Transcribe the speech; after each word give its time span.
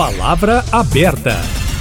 Palavra 0.00 0.64
aberta. 0.72 1.32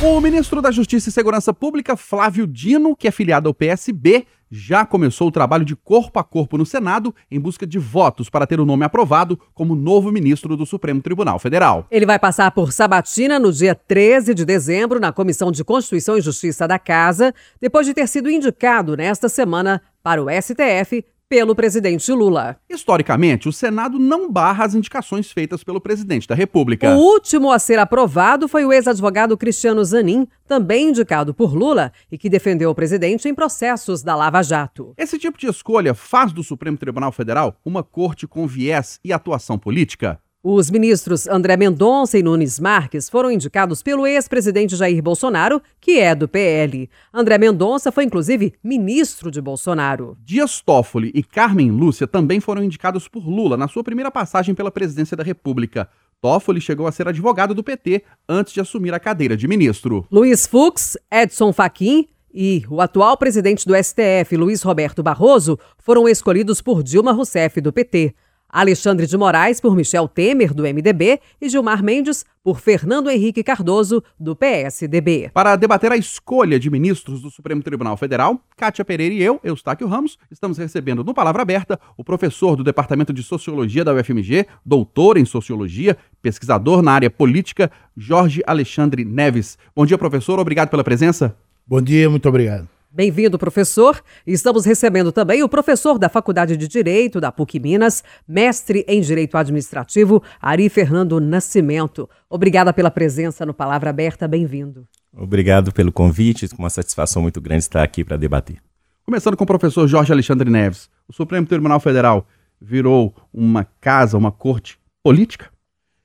O 0.03 0.19
ministro 0.19 0.61
da 0.61 0.71
Justiça 0.71 1.07
e 1.07 1.11
Segurança 1.11 1.53
Pública, 1.53 1.95
Flávio 1.95 2.45
Dino, 2.45 2.93
que 2.93 3.07
é 3.07 3.11
filiado 3.11 3.47
ao 3.47 3.53
PSB, 3.53 4.27
já 4.51 4.85
começou 4.85 5.29
o 5.29 5.31
trabalho 5.31 5.63
de 5.63 5.73
corpo 5.73 6.19
a 6.19 6.23
corpo 6.23 6.57
no 6.57 6.65
Senado 6.65 7.15
em 7.31 7.39
busca 7.39 7.65
de 7.65 7.79
votos 7.79 8.29
para 8.29 8.45
ter 8.45 8.59
o 8.59 8.65
nome 8.65 8.83
aprovado 8.83 9.39
como 9.53 9.73
novo 9.73 10.11
ministro 10.11 10.57
do 10.57 10.65
Supremo 10.65 11.01
Tribunal 11.01 11.39
Federal. 11.39 11.87
Ele 11.89 12.05
vai 12.05 12.19
passar 12.19 12.51
por 12.51 12.73
sabatina 12.73 13.39
no 13.39 13.53
dia 13.53 13.73
13 13.73 14.33
de 14.33 14.43
dezembro 14.43 14.99
na 14.99 15.13
Comissão 15.13 15.49
de 15.49 15.63
Constituição 15.63 16.17
e 16.17 16.21
Justiça 16.21 16.67
da 16.67 16.77
Casa, 16.77 17.33
depois 17.61 17.87
de 17.87 17.93
ter 17.93 18.07
sido 18.09 18.29
indicado 18.29 18.97
nesta 18.97 19.29
semana 19.29 19.81
para 20.03 20.21
o 20.21 20.27
STF 20.29 21.05
pelo 21.29 21.55
presidente 21.55 22.11
Lula. 22.11 22.57
Historicamente, 22.67 23.47
o 23.47 23.53
Senado 23.53 23.99
não 23.99 24.31
barra 24.31 24.65
as 24.65 24.73
indicações 24.73 25.31
feitas 25.31 25.63
pelo 25.63 25.79
presidente 25.79 26.27
da 26.27 26.33
República. 26.33 26.95
O 26.95 26.97
último 26.97 27.51
a 27.51 27.59
ser 27.59 27.77
aprovado 27.77 28.47
foi 28.47 28.65
o 28.65 28.73
ex-advogado 28.73 29.37
Cristiano 29.37 29.85
Zanin, 29.85 30.27
também 30.47 30.89
indicado 30.89 31.31
por 31.31 31.53
Lula 31.53 31.93
e 32.11 32.17
que 32.17 32.29
defendeu 32.29 32.71
o 32.71 32.75
presidente 32.75 33.29
em 33.29 33.35
processos 33.35 34.01
da 34.01 34.15
Lava 34.15 34.41
Jato. 34.41 34.95
Esse 34.97 35.19
tipo 35.19 35.37
de 35.37 35.45
escolha 35.45 35.93
faz 35.93 36.33
do 36.33 36.43
Supremo 36.43 36.77
Tribunal 36.77 37.11
Federal 37.11 37.55
uma 37.63 37.83
corte 37.83 38.25
com 38.25 38.47
viés 38.47 38.99
e 39.05 39.13
atuação 39.13 39.59
política? 39.59 40.19
Os 40.41 40.71
ministros 40.71 41.27
André 41.27 41.57
Mendonça 41.57 42.17
e 42.17 42.23
Nunes 42.23 42.61
Marques 42.61 43.09
foram 43.09 43.29
indicados 43.29 43.83
pelo 43.83 44.07
ex-presidente 44.07 44.73
Jair 44.73 45.03
Bolsonaro, 45.03 45.61
que 45.81 45.99
é 45.99 46.15
do 46.15 46.29
PL. 46.29 46.89
André 47.13 47.37
Mendonça 47.37 47.91
foi, 47.91 48.05
inclusive, 48.05 48.53
ministro 48.63 49.29
de 49.29 49.41
Bolsonaro. 49.41 50.17
Dias 50.23 50.61
Toffoli 50.61 51.11
e 51.13 51.21
Carmen 51.23 51.69
Lúcia 51.71 52.07
também 52.07 52.39
foram 52.39 52.63
indicados 52.63 53.05
por 53.05 53.27
Lula 53.27 53.57
na 53.57 53.67
sua 53.67 53.83
primeira 53.83 54.09
passagem 54.09 54.55
pela 54.55 54.71
presidência 54.71 55.17
da 55.17 55.25
República. 55.25 55.89
Toffoli 56.21 56.61
chegou 56.61 56.87
a 56.87 56.91
ser 56.93 57.09
advogado 57.09 57.53
do 57.53 57.61
PT 57.61 58.01
antes 58.27 58.53
de 58.53 58.61
assumir 58.61 58.93
a 58.93 58.99
cadeira 58.99 59.35
de 59.35 59.45
ministro. 59.45 60.07
Luiz 60.09 60.47
Fux, 60.47 60.97
Edson 61.11 61.51
Fachin 61.51 62.07
e 62.33 62.63
o 62.69 62.79
atual 62.79 63.17
presidente 63.17 63.67
do 63.67 63.75
STF, 63.75 64.37
Luiz 64.37 64.61
Roberto 64.61 65.03
Barroso, 65.03 65.59
foram 65.77 66.07
escolhidos 66.07 66.61
por 66.61 66.81
Dilma 66.81 67.11
Rousseff, 67.11 67.59
do 67.59 67.73
PT. 67.73 68.15
Alexandre 68.49 69.05
de 69.05 69.15
Moraes 69.15 69.61
por 69.61 69.75
Michel 69.75 70.07
Temer, 70.07 70.53
do 70.53 70.63
MDB, 70.63 71.19
e 71.39 71.47
Gilmar 71.47 71.83
Mendes 71.83 72.25
por 72.43 72.59
Fernando 72.59 73.09
Henrique 73.09 73.43
Cardoso, 73.43 74.03
do 74.19 74.35
PSDB. 74.35 75.29
Para 75.33 75.55
debater 75.55 75.91
a 75.91 75.97
escolha 75.97 76.59
de 76.59 76.69
ministros 76.69 77.21
do 77.21 77.29
Supremo 77.29 77.61
Tribunal 77.61 77.95
Federal, 77.95 78.41
Kátia 78.57 78.83
Pereira 78.83 79.13
e 79.13 79.21
eu, 79.21 79.39
Eustáquio 79.43 79.87
Ramos, 79.87 80.17
estamos 80.31 80.57
recebendo 80.57 81.03
no 81.03 81.13
Palavra 81.13 81.41
Aberta 81.41 81.79
o 81.95 82.03
professor 82.03 82.55
do 82.55 82.63
Departamento 82.63 83.13
de 83.13 83.21
Sociologia 83.21 83.83
da 83.83 83.93
UFMG, 83.93 84.47
doutor 84.65 85.17
em 85.17 85.25
Sociologia, 85.25 85.97
pesquisador 86.21 86.81
na 86.81 86.91
área 86.93 87.09
política, 87.09 87.69
Jorge 87.95 88.41
Alexandre 88.47 89.05
Neves. 89.05 89.57
Bom 89.75 89.85
dia, 89.85 89.97
professor. 89.97 90.39
Obrigado 90.39 90.69
pela 90.69 90.83
presença. 90.83 91.35
Bom 91.67 91.81
dia, 91.81 92.09
muito 92.09 92.27
obrigado. 92.27 92.78
Bem-vindo, 92.91 93.37
professor. 93.37 94.03
Estamos 94.25 94.65
recebendo 94.65 95.11
também 95.11 95.43
o 95.43 95.47
professor 95.47 95.99
da 95.99 96.09
Faculdade 96.09 96.57
de 96.57 96.67
Direito 96.67 97.21
da 97.21 97.31
PUC 97.31 97.59
Minas, 97.59 98.03
mestre 98.27 98.83
em 98.87 98.99
Direito 98.99 99.37
Administrativo, 99.37 100.23
Ari 100.41 100.67
Fernando 100.69 101.19
Nascimento. 101.21 102.09
Obrigada 102.27 102.73
pela 102.73 102.89
presença 102.89 103.45
no 103.45 103.53
Palavra 103.53 103.91
Aberta. 103.91 104.27
Bem-vindo. 104.27 104.87
Obrigado 105.15 105.71
pelo 105.71 105.91
convite. 105.91 106.49
Com 106.49 106.63
uma 106.63 106.69
satisfação 106.71 107.21
muito 107.21 107.39
grande 107.39 107.63
estar 107.63 107.83
aqui 107.83 108.03
para 108.03 108.17
debater. 108.17 108.57
Começando 109.05 109.37
com 109.37 109.43
o 109.43 109.47
professor 109.47 109.87
Jorge 109.87 110.11
Alexandre 110.11 110.49
Neves. 110.49 110.89
O 111.07 111.13
Supremo 111.13 111.45
Tribunal 111.45 111.79
Federal 111.79 112.27
virou 112.59 113.15
uma 113.31 113.65
casa, 113.79 114.17
uma 114.17 114.31
corte 114.31 114.79
política? 115.03 115.51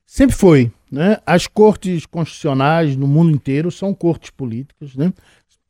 Sempre 0.04 0.36
foi. 0.36 0.70
Né? 0.92 1.18
As 1.26 1.46
cortes 1.46 2.04
constitucionais 2.04 2.94
no 2.94 3.08
mundo 3.08 3.30
inteiro 3.30 3.70
são 3.70 3.94
cortes 3.94 4.30
políticas. 4.30 4.94
Né? 4.94 5.12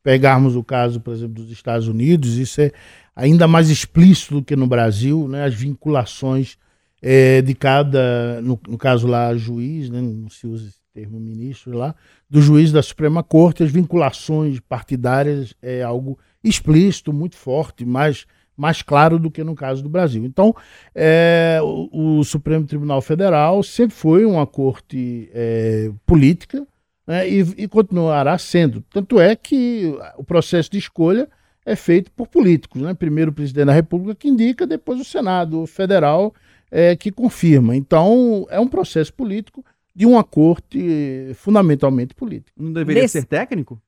Pegarmos 0.05 0.55
o 0.55 0.63
caso, 0.63 1.01
por 1.01 1.15
exemplo, 1.15 1.41
dos 1.41 1.51
Estados 1.51 1.87
Unidos, 1.87 2.37
isso 2.37 2.61
é 2.61 2.71
ainda 3.15 3.47
mais 3.47 3.71
explícito 3.71 4.35
do 4.35 4.43
que 4.43 4.55
no 4.55 4.67
Brasil, 4.67 5.27
né? 5.27 5.43
as 5.43 5.55
vinculações 5.55 6.59
é, 7.01 7.41
de 7.41 7.55
cada, 7.55 8.39
no, 8.39 8.59
no, 8.67 8.77
caso 8.77 9.07
lá, 9.07 9.35
juiz, 9.35 9.89
né? 9.89 9.99
não 9.99 10.29
se 10.29 10.45
usa 10.45 10.67
esse 10.67 10.77
termo 10.93 11.19
ministro 11.19 11.75
lá, 11.75 11.95
do 12.29 12.39
juiz 12.39 12.71
da 12.71 12.83
Suprema 12.83 13.23
Corte, 13.23 13.63
as 13.63 13.71
vinculações 13.71 14.59
partidárias 14.59 15.55
é 15.59 15.81
algo 15.81 16.19
explícito, 16.43 17.11
muito 17.11 17.35
forte, 17.35 17.83
mais, 17.83 18.27
mais 18.55 18.83
claro 18.83 19.17
do 19.17 19.31
que 19.31 19.43
no 19.43 19.55
caso 19.55 19.81
do 19.81 19.89
Brasil. 19.89 20.23
Então, 20.23 20.55
é, 20.93 21.57
o, 21.63 22.19
o, 22.19 22.23
Supremo 22.23 22.67
Tribunal 22.67 23.01
Federal 23.01 23.63
sempre 23.63 23.95
foi 23.95 24.23
uma 24.23 24.45
corte 24.45 25.31
é, 25.33 25.89
política, 26.05 26.63
né, 27.07 27.29
e, 27.29 27.39
e 27.57 27.67
continuará 27.67 28.37
sendo. 28.37 28.83
Tanto 28.91 29.19
é 29.19 29.35
que 29.35 29.93
o 30.17 30.23
processo 30.23 30.71
de 30.71 30.77
escolha 30.77 31.27
é 31.65 31.75
feito 31.75 32.11
por 32.11 32.27
políticos. 32.27 32.81
Né? 32.81 32.93
Primeiro 32.93 33.31
o 33.31 33.33
presidente 33.33 33.67
da 33.67 33.73
República 33.73 34.15
que 34.15 34.27
indica, 34.27 34.67
depois 34.67 34.99
o 34.99 35.05
Senado 35.05 35.65
Federal 35.65 36.33
é, 36.71 36.95
que 36.95 37.11
confirma. 37.11 37.75
Então, 37.75 38.45
é 38.49 38.59
um 38.59 38.67
processo 38.67 39.13
político 39.13 39.63
de 39.95 40.05
uma 40.05 40.23
corte 40.23 41.31
fundamentalmente 41.35 42.13
política. 42.13 42.51
Não 42.57 42.73
deveria 42.73 43.03
Nesse... 43.03 43.21
ser 43.21 43.25
técnico? 43.25 43.81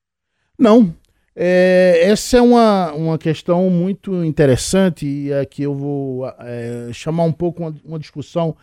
Não. 0.58 0.94
É, 1.36 2.00
essa 2.02 2.38
é 2.38 2.42
uma, 2.42 2.92
uma 2.94 3.18
questão 3.18 3.70
muito 3.70 4.26
interessante 4.26 5.06
e 5.06 5.32
aqui 5.34 5.62
eu 5.62 5.76
vou 5.76 6.28
é, 6.40 6.90
chamar 6.92 7.26
um 7.26 7.32
pouco 7.32 7.62
uma, 7.62 7.76
uma 7.86 8.00
discussão 8.00 8.56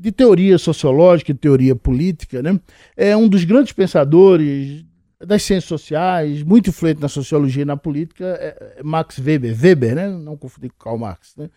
de 0.00 0.10
teoria 0.10 0.56
sociológica 0.56 1.30
e 1.30 1.34
teoria 1.34 1.76
política, 1.76 2.42
né? 2.42 2.58
É 2.96 3.14
um 3.14 3.28
dos 3.28 3.44
grandes 3.44 3.72
pensadores 3.72 4.82
das 5.20 5.42
ciências 5.42 5.68
sociais, 5.68 6.42
muito 6.42 6.70
influente 6.70 7.02
na 7.02 7.08
sociologia 7.08 7.62
e 7.62 7.66
na 7.66 7.76
política, 7.76 8.24
é, 8.24 8.78
é 8.78 8.82
Max 8.82 9.18
Weber, 9.18 9.54
Weber, 9.54 9.94
né? 9.94 10.08
Não 10.08 10.38
confundir 10.38 10.70
com 10.70 10.82
Karl 10.82 10.96
Marx, 10.96 11.34
né? 11.36 11.50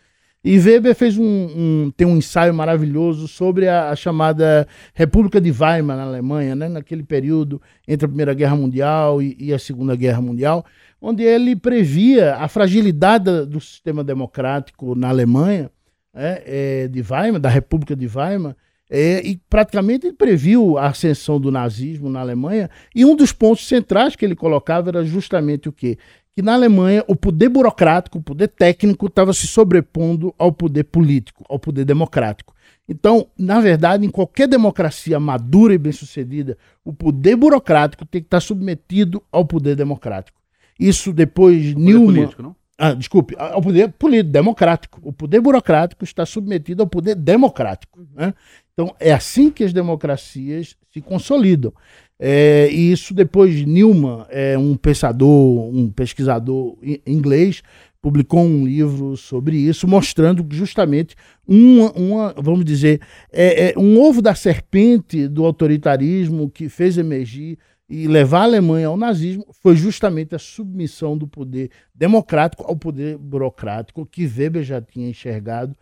E 0.43 0.59
Weber 0.59 0.93
fez 0.93 1.17
um, 1.17 1.23
um, 1.23 1.91
tem 1.95 2.05
um 2.05 2.17
ensaio 2.17 2.53
maravilhoso 2.53 3.29
sobre 3.29 3.69
a, 3.69 3.91
a, 3.91 3.95
chamada 3.95 4.67
República 4.93 5.39
de 5.39 5.49
Weimar 5.49 5.95
na 5.95 6.03
Alemanha, 6.03 6.53
né? 6.53 6.67
naquele 6.67 7.01
período 7.01 7.61
entre 7.87 8.03
a 8.05 8.09
Primeira 8.09 8.33
Guerra 8.33 8.57
Mundial 8.57 9.21
e, 9.21 9.37
e 9.39 9.53
a 9.53 9.57
Segunda 9.57 9.95
Guerra 9.95 10.21
Mundial, 10.21 10.65
onde 11.01 11.23
ele 11.23 11.55
previa 11.55 12.35
a 12.35 12.49
fragilidade 12.49 13.45
do 13.45 13.61
sistema 13.61 14.03
democrático 14.03 14.95
na 14.95 15.07
Alemanha 15.07 15.71
é, 16.13 16.43
é, 16.83 16.87
de 16.87 17.01
Weimar, 17.01 17.39
da 17.39 17.49
República 17.49 17.95
de 17.95 18.07
Weimar, 18.07 18.55
é, 18.89 19.25
e 19.25 19.37
praticamente 19.49 20.05
ele 20.05 20.15
previu 20.15 20.77
a 20.77 20.87
ascensão 20.87 21.39
do 21.39 21.51
nazismo 21.51 22.09
na 22.09 22.19
Alemanha, 22.19 22.69
e 22.93 23.03
um 23.03 23.15
dos 23.15 23.31
pontos 23.31 23.67
centrais 23.67 24.15
que 24.15 24.23
ele 24.23 24.35
colocava 24.35 24.89
era 24.89 25.03
justamente 25.03 25.67
o 25.67 25.71
quê? 25.71 25.97
Que 26.35 26.41
na 26.41 26.53
Alemanha 26.53 27.03
o 27.07 27.15
poder 27.15 27.49
burocrático, 27.49 28.17
o 28.17 28.23
poder 28.23 28.47
técnico 28.49 29.07
estava 29.07 29.33
se 29.33 29.47
sobrepondo 29.47 30.33
ao 30.37 30.51
poder 30.51 30.83
político, 30.85 31.43
ao 31.47 31.59
poder 31.59 31.85
democrático. 31.85 32.53
Então, 32.87 33.27
na 33.37 33.59
verdade, 33.59 34.05
em 34.05 34.09
qualquer 34.09 34.47
democracia 34.47 35.19
madura 35.19 35.73
e 35.73 35.77
bem-sucedida, 35.77 36.57
o 36.83 36.91
poder 36.91 37.35
burocrático 37.35 38.05
tem 38.05 38.21
que 38.21 38.27
estar 38.27 38.41
submetido 38.41 39.23
ao 39.31 39.45
poder 39.45 39.75
democrático. 39.75 40.39
Isso 40.79 41.13
depois 41.13 41.73
Newman. 41.75 42.15
Político, 42.15 42.43
não? 42.43 42.55
Ah, 42.85 42.93
desculpe, 42.93 43.33
ao 43.37 43.61
poder 43.61 43.93
político, 43.93 44.29
democrático. 44.29 44.99
O 45.01 45.13
poder 45.13 45.39
burocrático 45.39 46.03
está 46.03 46.25
submetido 46.25 46.83
ao 46.83 46.87
poder 46.87 47.15
democrático. 47.15 48.05
Né? 48.13 48.33
Então, 48.73 48.93
é 48.99 49.13
assim 49.13 49.49
que 49.49 49.63
as 49.63 49.71
democracias 49.71 50.75
se 50.91 50.99
consolidam. 50.99 51.71
É, 52.19 52.67
e 52.69 52.91
isso 52.91 53.13
depois 53.13 53.65
Newman, 53.65 54.25
é, 54.29 54.57
um 54.57 54.75
pensador, 54.75 55.73
um 55.73 55.89
pesquisador 55.89 56.75
inglês, 57.07 57.63
publicou 58.01 58.41
um 58.41 58.65
livro 58.65 59.15
sobre 59.15 59.55
isso, 59.55 59.87
mostrando 59.87 60.45
justamente 60.51 61.15
uma, 61.47 61.89
uma 61.93 62.35
vamos 62.35 62.65
dizer, 62.65 62.99
é, 63.31 63.71
é 63.71 63.79
um 63.79 63.97
ovo 63.97 64.21
da 64.21 64.35
serpente 64.35 65.25
do 65.25 65.45
autoritarismo 65.45 66.49
que 66.49 66.67
fez 66.67 66.97
emergir 66.97 67.57
e 67.89 68.07
levar 68.07 68.41
a 68.41 68.43
Alemanha 68.43 68.87
ao 68.87 68.97
nazismo 68.97 69.45
foi 69.61 69.75
justamente 69.75 70.33
a 70.33 70.39
submissão 70.39 71.17
do 71.17 71.27
poder 71.27 71.69
democrático 71.93 72.63
ao 72.63 72.75
poder 72.75 73.17
burocrático 73.17 74.05
que 74.05 74.25
Weber 74.25 74.63
já 74.63 74.81
tinha 74.81 75.09
enxergado 75.09 75.75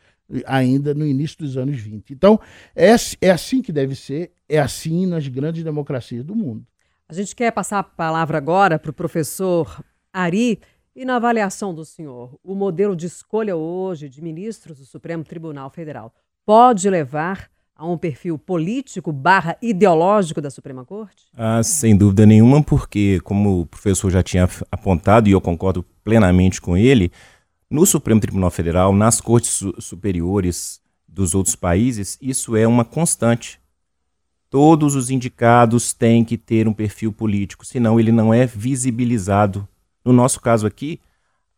ainda 0.46 0.94
no 0.94 1.06
início 1.06 1.38
dos 1.40 1.58
anos 1.58 1.78
20. 1.80 2.14
Então, 2.14 2.40
é, 2.76 2.96
é 3.22 3.30
assim 3.30 3.62
que 3.62 3.72
deve 3.72 3.96
ser, 3.96 4.32
é 4.48 4.60
assim 4.60 5.06
nas 5.06 5.28
grandes 5.28 5.64
democracias 5.64 6.24
do 6.24 6.36
mundo. 6.36 6.66
A 7.08 7.14
gente 7.14 7.36
quer 7.36 7.52
passar 7.52 7.80
a 7.80 7.84
palavra 7.84 8.38
agora 8.38 8.80
para 8.80 8.92
o 8.92 8.94
professor 8.94 9.84
Ari. 10.14 10.60
E 10.94 11.06
na 11.06 11.18
avaliação 11.18 11.74
do 11.74 11.86
senhor, 11.86 12.38
o 12.44 12.54
modelo 12.54 12.96
de 12.96 13.06
escolha 13.06 13.56
hoje 13.56 14.10
de 14.10 14.22
ministros 14.22 14.78
do 14.78 14.86
Supremo 14.86 15.24
Tribunal 15.24 15.70
Federal 15.70 16.14
pode 16.46 16.90
levar 16.90 17.51
a 17.82 17.88
um 17.88 17.98
perfil 17.98 18.38
político 18.38 19.12
barra 19.12 19.58
ideológico 19.60 20.40
da 20.40 20.52
Suprema 20.52 20.86
Corte? 20.86 21.26
Ah, 21.36 21.64
sem 21.64 21.98
dúvida 21.98 22.28
nenhuma, 22.28 22.62
porque, 22.62 23.20
como 23.24 23.62
o 23.62 23.66
professor 23.66 24.12
já 24.12 24.22
tinha 24.22 24.48
apontado, 24.72 25.28
e 25.28 25.32
eu 25.32 25.42
concordo 25.42 25.84
plenamente 26.04 26.62
com 26.62 26.78
ele, 26.78 27.12
no 27.68 27.84
Supremo 27.84 28.22
Tribunal 28.22 28.52
Federal, 28.52 28.94
nas 28.94 29.20
cortes 29.20 29.50
su 29.50 29.74
superiores 29.80 30.80
dos 31.08 31.34
outros 31.34 31.56
países, 31.56 32.20
isso 32.22 32.56
é 32.56 32.68
uma 32.68 32.86
constante. 32.86 33.60
Todos 34.48 34.94
os 34.94 35.10
indicados 35.10 35.92
têm 35.92 36.24
que 36.24 36.38
ter 36.38 36.68
um 36.68 36.74
perfil 36.74 37.12
político, 37.12 37.66
senão 37.66 38.00
ele 38.00 38.12
não 38.12 38.32
é 38.32 38.46
visibilizado. 38.46 39.68
No 40.06 40.14
nosso 40.14 40.40
caso 40.40 40.68
aqui, 40.68 41.00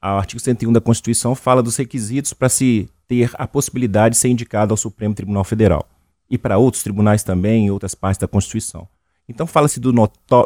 o 0.01 0.05
artigo 0.05 0.39
101 0.39 0.71
da 0.71 0.79
Constituição 0.79 1.35
fala 1.35 1.61
dos 1.61 1.75
requisitos 1.75 2.31
para 2.31 2.47
se 2.47 2.89
ter 3.09 3.29
a 3.33 3.45
possibilidade 3.45 4.15
de 4.15 4.21
ser 4.21 4.29
indicado 4.29 4.73
ao 4.73 4.77
Supremo 4.77 5.13
Tribunal 5.13 5.43
Federal. 5.43 5.85
E 6.33 6.37
para 6.39 6.57
outros 6.57 6.81
tribunais 6.81 7.21
também, 7.21 7.67
em 7.67 7.69
outras 7.69 7.93
partes 7.93 8.17
da 8.17 8.27
Constituição. 8.27 8.87
Então 9.29 9.45
fala-se 9.45 9.79
do 9.79 9.93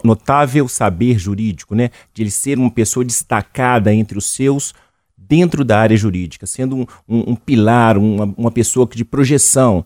notável 0.04 0.68
saber 0.68 1.18
jurídico, 1.18 1.74
né? 1.74 1.92
De 2.14 2.24
ele 2.24 2.30
ser 2.30 2.60
uma 2.60 2.70
pessoa 2.70 3.06
destacada 3.06 3.94
entre 3.94 4.18
os 4.18 4.26
seus 4.26 4.74
dentro 5.18 5.64
da 5.64 5.80
área 5.80 5.96
jurídica, 5.96 6.46
sendo 6.46 6.76
um, 6.76 6.86
um, 7.08 7.32
um 7.32 7.36
pilar, 7.38 7.98
uma, 7.98 8.26
uma 8.38 8.52
pessoa 8.52 8.86
de 8.94 9.06
projeção. 9.06 9.86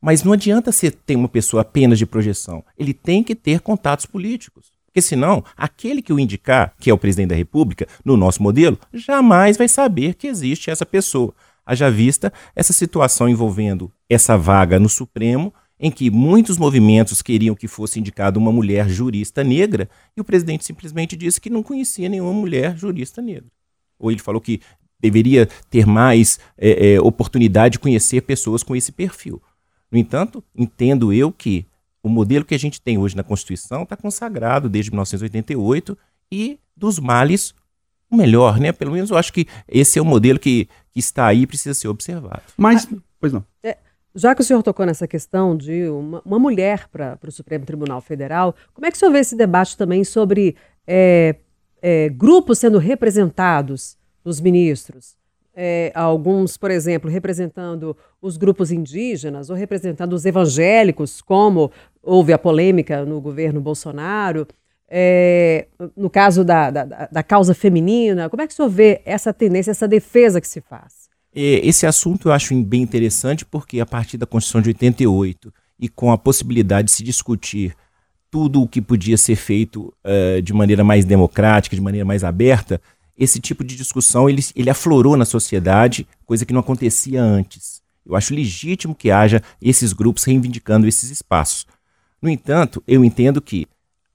Mas 0.00 0.22
não 0.22 0.34
adianta 0.34 0.70
ser 0.70 0.92
ter 0.92 1.16
uma 1.16 1.28
pessoa 1.28 1.62
apenas 1.62 1.98
de 1.98 2.06
projeção. 2.06 2.64
Ele 2.78 2.94
tem 2.94 3.24
que 3.24 3.34
ter 3.34 3.60
contatos 3.60 4.06
políticos. 4.06 4.70
Porque 4.86 5.02
senão, 5.02 5.44
aquele 5.56 6.00
que 6.00 6.12
o 6.12 6.18
indicar, 6.18 6.74
que 6.78 6.90
é 6.90 6.94
o 6.94 6.98
presidente 6.98 7.30
da 7.30 7.36
República, 7.36 7.88
no 8.04 8.16
nosso 8.16 8.40
modelo, 8.40 8.78
jamais 8.94 9.56
vai 9.56 9.66
saber 9.66 10.14
que 10.14 10.28
existe 10.28 10.70
essa 10.70 10.86
pessoa. 10.86 11.34
Haja 11.70 11.88
vista 11.88 12.32
essa 12.56 12.72
situação 12.72 13.28
envolvendo 13.28 13.92
essa 14.08 14.36
vaga 14.36 14.80
no 14.80 14.88
Supremo 14.88 15.54
em 15.78 15.88
que 15.88 16.10
muitos 16.10 16.58
movimentos 16.58 17.22
queriam 17.22 17.54
que 17.54 17.68
fosse 17.68 18.00
indicada 18.00 18.40
uma 18.40 18.50
mulher 18.50 18.88
jurista 18.88 19.44
negra, 19.44 19.88
e 20.16 20.20
o 20.20 20.24
presidente 20.24 20.64
simplesmente 20.64 21.16
disse 21.16 21.40
que 21.40 21.48
não 21.48 21.62
conhecia 21.62 22.08
nenhuma 22.08 22.32
mulher 22.32 22.76
jurista 22.76 23.22
negra. 23.22 23.46
Ou 24.00 24.10
ele 24.10 24.20
falou 24.20 24.40
que 24.40 24.60
deveria 24.98 25.48
ter 25.70 25.86
mais 25.86 26.40
é, 26.58 26.94
é, 26.94 27.00
oportunidade 27.00 27.74
de 27.74 27.78
conhecer 27.78 28.22
pessoas 28.22 28.64
com 28.64 28.74
esse 28.74 28.90
perfil. 28.90 29.40
No 29.92 29.96
entanto, 29.96 30.42
entendo 30.56 31.12
eu 31.12 31.30
que 31.30 31.64
o 32.02 32.08
modelo 32.08 32.44
que 32.44 32.54
a 32.56 32.58
gente 32.58 32.80
tem 32.80 32.98
hoje 32.98 33.16
na 33.16 33.22
Constituição 33.22 33.84
está 33.84 33.96
consagrado 33.96 34.68
desde 34.68 34.90
1988 34.90 35.96
e 36.32 36.58
dos 36.76 36.98
males 36.98 37.54
o 38.10 38.16
melhor, 38.16 38.58
né? 38.58 38.72
Pelo 38.72 38.92
menos 38.92 39.10
eu 39.10 39.16
acho 39.16 39.32
que 39.32 39.46
esse 39.68 39.98
é 39.98 40.02
o 40.02 40.04
modelo 40.04 40.38
que, 40.38 40.68
que 40.92 40.98
está 40.98 41.26
aí 41.26 41.42
e 41.42 41.46
precisa 41.46 41.74
ser 41.74 41.88
observado. 41.88 42.42
Mas, 42.56 42.86
ah, 42.92 42.96
pois 43.18 43.32
não. 43.32 43.44
É, 43.62 43.76
já 44.14 44.34
que 44.34 44.42
o 44.42 44.44
senhor 44.44 44.62
tocou 44.62 44.84
nessa 44.84 45.06
questão 45.06 45.56
de 45.56 45.88
uma, 45.88 46.20
uma 46.24 46.38
mulher 46.38 46.88
para 46.88 47.18
o 47.26 47.32
Supremo 47.32 47.64
Tribunal 47.64 48.00
Federal, 48.00 48.54
como 48.74 48.86
é 48.86 48.90
que 48.90 48.96
o 48.96 48.98
senhor 48.98 49.12
vê 49.12 49.20
esse 49.20 49.36
debate 49.36 49.76
também 49.76 50.02
sobre 50.02 50.56
é, 50.86 51.36
é, 51.80 52.08
grupos 52.08 52.58
sendo 52.58 52.78
representados 52.78 53.96
nos 54.24 54.40
ministros? 54.40 55.16
É, 55.54 55.92
alguns, 55.94 56.56
por 56.56 56.70
exemplo, 56.70 57.10
representando 57.10 57.96
os 58.22 58.36
grupos 58.36 58.70
indígenas 58.70 59.50
ou 59.50 59.56
representando 59.56 60.12
os 60.12 60.24
evangélicos, 60.24 61.20
como 61.20 61.70
houve 62.02 62.32
a 62.32 62.38
polêmica 62.38 63.04
no 63.04 63.20
governo 63.20 63.60
Bolsonaro. 63.60 64.46
É, 64.92 65.68
no 65.96 66.10
caso 66.10 66.44
da, 66.44 66.68
da, 66.68 66.84
da, 66.84 67.22
causa 67.22 67.54
feminina, 67.54 68.28
como 68.28 68.42
é 68.42 68.46
que 68.46 68.52
o 68.52 68.56
senhor 68.56 68.68
vê 68.68 69.00
essa 69.04 69.32
tendência, 69.32 69.70
essa 69.70 69.86
defesa 69.86 70.40
que 70.40 70.48
se 70.48 70.60
faz? 70.60 71.08
É, 71.32 71.64
esse 71.64 71.86
assunto 71.86 72.28
eu 72.28 72.32
acho 72.32 72.60
bem 72.64 72.82
interessante 72.82 73.44
porque 73.44 73.78
a 73.78 73.86
partir 73.86 74.18
da 74.18 74.26
Constituição 74.26 74.60
de 74.60 74.70
88 74.70 75.54
e 75.78 75.88
com 75.88 76.10
a 76.10 76.18
possibilidade 76.18 76.86
de 76.86 76.92
se 76.92 77.04
discutir 77.04 77.76
tudo 78.30 78.62
o 78.62 78.68
que 78.68 78.82
podia 78.82 79.16
ser 79.16 79.36
feito 79.36 79.94
uh, 80.04 80.42
de 80.42 80.52
maneira 80.52 80.82
mais 80.82 81.04
democrática, 81.04 81.76
de 81.76 81.82
maneira 81.82 82.04
mais 82.04 82.24
aberta, 82.24 82.80
esse 83.16 83.38
tipo 83.38 83.62
de 83.62 83.76
discussão 83.76 84.28
ele, 84.28 84.42
ele 84.56 84.70
aflorou 84.70 85.16
na 85.16 85.24
sociedade, 85.24 86.06
coisa 86.26 86.44
que 86.44 86.52
não 86.52 86.60
acontecia 86.60 87.22
antes. 87.22 87.80
Eu 88.04 88.16
acho 88.16 88.34
legítimo 88.34 88.94
que 88.94 89.10
haja 89.10 89.42
esses 89.60 89.92
grupos 89.92 90.24
reivindicando 90.24 90.86
esses 90.86 91.10
espaços. 91.10 91.66
No 92.20 92.28
entanto, 92.28 92.82
eu 92.86 93.04
entendo 93.04 93.40
que 93.40 93.66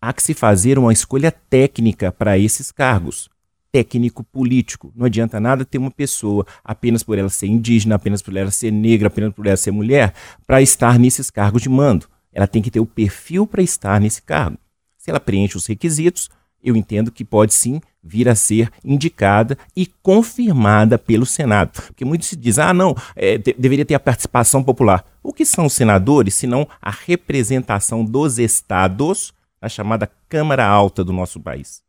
há 0.05 0.13
que 0.13 0.21
se 0.21 0.33
fazer 0.33 0.77
uma 0.77 0.93
escolha 0.93 1.31
técnica 1.31 2.11
para 2.11 2.37
esses 2.37 2.71
cargos 2.71 3.27
técnico 3.71 4.23
político. 4.23 4.93
Não 4.95 5.05
adianta 5.05 5.37
nada 5.37 5.65
ter 5.65 5.77
uma 5.77 5.91
pessoa 5.91 6.45
apenas 6.63 7.03
por 7.03 7.17
ela 7.17 7.27
ser 7.27 7.47
indígena, 7.47 7.95
apenas 7.95 8.21
por 8.21 8.33
ela 8.37 8.49
ser 8.49 8.71
negra, 8.71 9.07
apenas 9.07 9.33
por 9.33 9.45
ela 9.45 9.57
ser 9.57 9.71
mulher, 9.71 10.13
para 10.47 10.61
estar 10.61 10.97
nesses 10.97 11.29
cargos 11.29 11.61
de 11.61 11.67
mando. 11.67 12.05
Ela 12.31 12.47
tem 12.47 12.61
que 12.61 12.71
ter 12.71 12.79
o 12.79 12.85
perfil 12.85 13.45
para 13.45 13.61
estar 13.61 13.99
nesse 13.99 14.21
cargo. 14.21 14.57
Se 14.97 15.09
ela 15.09 15.19
preenche 15.19 15.57
os 15.57 15.65
requisitos, 15.65 16.29
eu 16.63 16.75
entendo 16.75 17.11
que 17.11 17.25
pode 17.25 17.53
sim 17.53 17.81
vir 18.01 18.29
a 18.29 18.35
ser 18.35 18.71
indicada 18.83 19.57
e 19.75 19.85
confirmada 20.01 20.97
pelo 20.97 21.25
Senado. 21.25 21.71
Porque 21.87 22.05
muitos 22.05 22.29
se 22.29 22.35
dizem, 22.37 22.63
ah, 22.63 22.73
não, 22.73 22.95
é, 23.13 23.37
de 23.37 23.53
deveria 23.59 23.85
ter 23.85 23.95
a 23.95 23.99
participação 23.99 24.63
popular. 24.63 25.03
O 25.21 25.33
que 25.33 25.45
são 25.45 25.65
os 25.65 25.73
senadores, 25.73 26.35
senão 26.35 26.65
a 26.81 26.91
representação 26.91 28.05
dos 28.05 28.39
estados 28.39 29.33
na 29.65 29.69
chamada 29.69 30.09
Câmara 30.29 30.63
Alta 30.63 31.03
do 31.03 31.11
nosso 31.11 31.39
país? 31.39 31.81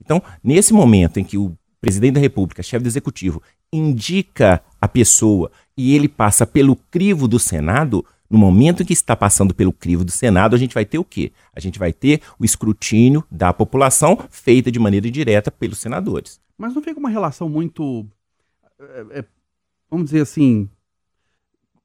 Então, 0.00 0.22
nesse 0.42 0.72
momento 0.72 1.18
em 1.18 1.24
que 1.24 1.36
o 1.36 1.56
presidente 1.80 2.14
da 2.14 2.20
República, 2.20 2.62
chefe 2.62 2.84
do 2.84 2.88
executivo, 2.88 3.42
indica 3.72 4.62
a 4.80 4.86
pessoa 4.86 5.50
e 5.76 5.96
ele 5.96 6.08
passa 6.08 6.46
pelo 6.46 6.76
crivo 6.76 7.26
do 7.26 7.38
Senado, 7.38 8.06
no 8.30 8.38
momento 8.38 8.82
em 8.82 8.86
que 8.86 8.92
está 8.92 9.16
passando 9.16 9.52
pelo 9.52 9.72
crivo 9.72 10.04
do 10.04 10.12
Senado, 10.12 10.54
a 10.54 10.58
gente 10.58 10.74
vai 10.74 10.84
ter 10.84 10.98
o 10.98 11.04
quê? 11.04 11.32
A 11.52 11.58
gente 11.58 11.76
vai 11.76 11.92
ter 11.92 12.22
o 12.38 12.44
escrutínio 12.44 13.24
da 13.28 13.52
população 13.52 14.16
feita 14.30 14.70
de 14.70 14.78
maneira 14.78 15.10
direta 15.10 15.50
pelos 15.50 15.78
senadores. 15.78 16.40
Mas 16.56 16.72
não 16.72 16.82
fica 16.82 17.00
uma 17.00 17.10
relação 17.10 17.48
muito, 17.48 18.06
é, 18.78 19.18
é, 19.18 19.24
vamos 19.90 20.06
dizer 20.06 20.22
assim, 20.22 20.70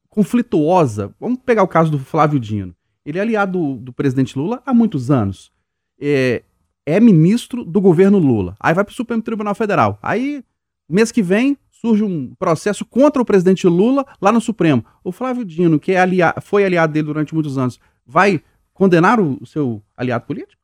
conflituosa? 0.09 1.13
Vamos 1.19 1.39
pegar 1.43 1.63
o 1.63 1.67
caso 1.67 1.89
do 1.89 1.97
Flávio 1.97 2.39
Dino. 2.39 2.75
Ele 3.05 3.17
é 3.17 3.21
aliado 3.21 3.57
do, 3.57 3.75
do 3.75 3.93
presidente 3.93 4.37
Lula 4.37 4.61
há 4.65 4.73
muitos 4.73 5.11
anos. 5.11 5.51
É, 5.99 6.43
é 6.85 6.99
ministro 6.99 7.63
do 7.63 7.81
governo 7.81 8.17
Lula. 8.17 8.55
Aí 8.59 8.73
vai 8.73 8.83
para 8.83 8.91
o 8.91 8.95
Supremo 8.95 9.21
Tribunal 9.21 9.55
Federal. 9.55 9.99
Aí, 10.01 10.43
mês 10.87 11.11
que 11.11 11.21
vem, 11.21 11.57
surge 11.71 12.03
um 12.03 12.33
processo 12.35 12.85
contra 12.85 13.21
o 13.21 13.25
presidente 13.25 13.67
Lula 13.67 14.05
lá 14.21 14.31
no 14.31 14.39
Supremo. 14.39 14.83
O 15.03 15.11
Flávio 15.11 15.43
Dino, 15.43 15.79
que 15.79 15.91
é 15.91 15.99
aliado, 15.99 16.41
foi 16.41 16.63
aliado 16.63 16.93
dele 16.93 17.07
durante 17.07 17.33
muitos 17.33 17.57
anos, 17.57 17.79
vai 18.05 18.41
condenar 18.73 19.19
o, 19.19 19.37
o 19.41 19.45
seu 19.45 19.81
aliado 19.95 20.25
político? 20.25 20.61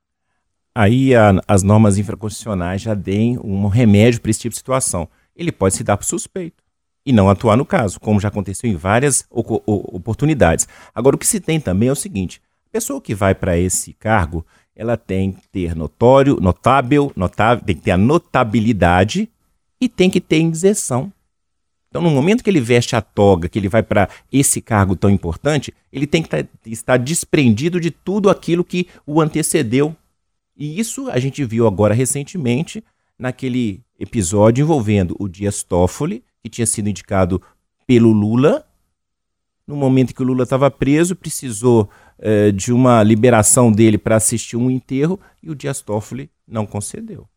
Aí 0.74 1.14
a, 1.14 1.42
as 1.48 1.62
normas 1.62 1.98
infraconstitucionais 1.98 2.82
já 2.82 2.94
deem 2.94 3.38
um 3.40 3.68
remédio 3.68 4.22
para 4.22 4.32
esse 4.32 4.40
tipo 4.40 4.54
de 4.54 4.58
situação. 4.58 5.10
Ele 5.36 5.52
pode 5.52 5.76
se 5.76 5.84
dar 5.84 5.98
por 5.98 6.06
suspeito 6.06 6.64
e 7.06 7.12
não 7.12 7.30
atuar 7.30 7.58
no 7.58 7.66
caso, 7.66 8.00
como 8.00 8.20
já 8.20 8.28
aconteceu 8.28 8.70
em 8.70 8.76
várias 8.76 9.26
oportunidades. 9.30 10.68
Agora, 10.94 11.16
o 11.16 11.20
que 11.20 11.28
se 11.28 11.40
tem 11.40 11.60
também 11.60 11.90
é 11.90 11.92
o 11.92 11.96
seguinte: 11.96 12.42
a 12.68 12.72
pessoa 12.72 13.02
que 13.02 13.16
vai 13.16 13.34
para 13.34 13.58
esse 13.58 13.94
cargo, 13.94 14.46
ela 14.76 14.96
tem 14.96 15.32
que 15.32 15.48
ter 15.50 15.76
notório, 15.76 16.38
notável, 16.40 17.12
notável, 17.16 17.64
tem 17.66 17.76
que 17.76 17.82
ter 17.82 17.92
a 17.92 17.98
notabilidade 17.98 19.30
e 19.82 19.90
tem 19.90 20.10
que 20.10 20.22
ter 20.22 20.42
isenção. 20.42 21.12
Então, 21.90 22.02
no 22.02 22.12
momento 22.12 22.44
que 22.44 22.50
ele 22.50 22.62
veste 22.62 22.96
a 22.96 23.02
toga, 23.02 23.50
que 23.50 23.58
ele 23.58 23.68
vai 23.68 23.82
para 23.82 24.08
esse 24.32 24.62
cargo 24.62 24.96
tão 24.96 25.10
importante, 25.10 25.74
ele 25.92 26.06
tem 26.06 26.22
que 26.22 26.30
tá, 26.30 26.46
estar 26.66 26.98
desprendido 26.98 27.80
de 27.80 27.90
tudo 27.90 28.30
aquilo 28.30 28.64
que 28.64 28.88
o 29.08 29.20
antecedeu. 29.20 29.96
E 30.56 30.80
isso 30.80 31.10
a 31.10 31.18
gente 31.18 31.44
viu 31.44 31.66
agora 31.66 31.96
recentemente 31.96 32.84
naquele 33.18 33.82
episódio 34.00 34.62
envolvendo 34.62 35.16
o 35.20 35.28
Dias 35.28 35.64
Toffoli, 35.64 36.24
que 36.42 36.50
tinha 36.50 36.66
sido 36.66 36.90
indicado 36.90 37.42
pelo 37.86 38.12
Lula. 38.12 38.66
No 39.68 39.76
momento 39.76 40.14
que 40.14 40.22
o 40.22 40.26
Lula 40.26 40.44
estava 40.44 40.70
preso, 40.72 41.16
precisou 41.16 41.90
eh, 42.18 42.52
de 42.52 42.74
uma 42.74 43.04
liberação 43.04 43.72
dele 43.72 43.98
para 43.98 44.16
assistir 44.16 44.58
um 44.58 44.70
enterro 44.70 45.20
e 45.42 45.50
o 45.50 45.56
Dias 45.56 45.82
Toffoli 45.82 46.30
não 46.48 46.66
concedeu. 46.66 47.28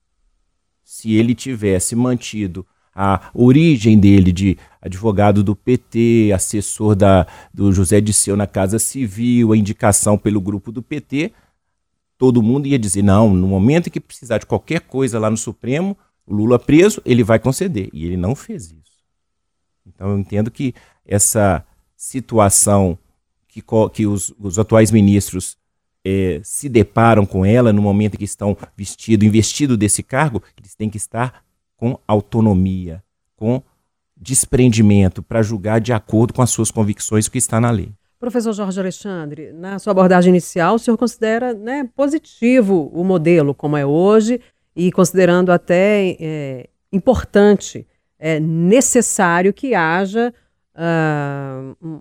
Se 0.82 1.14
ele 1.14 1.34
tivesse 1.34 1.94
mantido 1.94 2.66
a 2.94 3.30
origem 3.32 3.98
dele 3.98 4.32
de 4.32 4.58
advogado 4.80 5.42
do 5.42 5.56
PT, 5.56 6.32
assessor 6.34 6.94
da, 6.94 7.26
do 7.52 7.72
José 7.72 8.00
Disseu 8.00 8.36
na 8.36 8.46
Casa 8.46 8.78
Civil, 8.78 9.52
a 9.52 9.56
indicação 9.56 10.18
pelo 10.18 10.40
grupo 10.40 10.70
do 10.70 10.82
PT, 10.82 11.32
todo 12.18 12.42
mundo 12.42 12.66
ia 12.66 12.78
dizer: 12.78 13.02
não, 13.02 13.32
no 13.32 13.48
momento 13.48 13.86
em 13.86 13.90
que 13.90 14.00
precisar 14.00 14.38
de 14.38 14.46
qualquer 14.46 14.80
coisa 14.80 15.18
lá 15.18 15.30
no 15.30 15.36
Supremo, 15.36 15.96
o 16.26 16.34
Lula 16.34 16.58
preso, 16.58 17.00
ele 17.04 17.24
vai 17.24 17.38
conceder. 17.38 17.88
E 17.92 18.04
ele 18.04 18.16
não 18.16 18.34
fez 18.34 18.66
isso. 18.66 18.91
Então 20.02 20.10
eu 20.10 20.18
entendo 20.18 20.50
que 20.50 20.74
essa 21.06 21.64
situação 21.96 22.98
que, 23.46 23.62
que 23.92 24.04
os, 24.04 24.34
os 24.36 24.58
atuais 24.58 24.90
ministros 24.90 25.56
é, 26.04 26.40
se 26.42 26.68
deparam 26.68 27.24
com 27.24 27.46
ela 27.46 27.72
no 27.72 27.80
momento 27.80 28.14
em 28.14 28.18
que 28.18 28.24
estão 28.24 28.56
vestido, 28.76 29.24
investido 29.24 29.76
desse 29.76 30.02
cargo, 30.02 30.42
eles 30.58 30.74
têm 30.74 30.90
que 30.90 30.96
estar 30.96 31.44
com 31.76 31.96
autonomia, 32.04 33.00
com 33.36 33.62
desprendimento 34.16 35.22
para 35.22 35.40
julgar 35.40 35.80
de 35.80 35.92
acordo 35.92 36.34
com 36.34 36.42
as 36.42 36.50
suas 36.50 36.72
convicções 36.72 37.28
o 37.28 37.30
que 37.30 37.38
está 37.38 37.60
na 37.60 37.70
lei. 37.70 37.92
Professor 38.18 38.52
Jorge 38.52 38.80
Alexandre, 38.80 39.52
na 39.52 39.78
sua 39.78 39.92
abordagem 39.92 40.30
inicial, 40.30 40.74
o 40.74 40.78
senhor 40.80 40.96
considera 40.96 41.54
né, 41.54 41.88
positivo 41.94 42.90
o 42.92 43.04
modelo 43.04 43.54
como 43.54 43.76
é 43.76 43.86
hoje 43.86 44.40
e 44.74 44.90
considerando 44.90 45.52
até 45.52 46.16
é, 46.18 46.68
importante, 46.92 47.86
é, 48.22 48.38
necessário 48.38 49.52
que 49.52 49.74
haja 49.74 50.32
uh, 50.76 52.00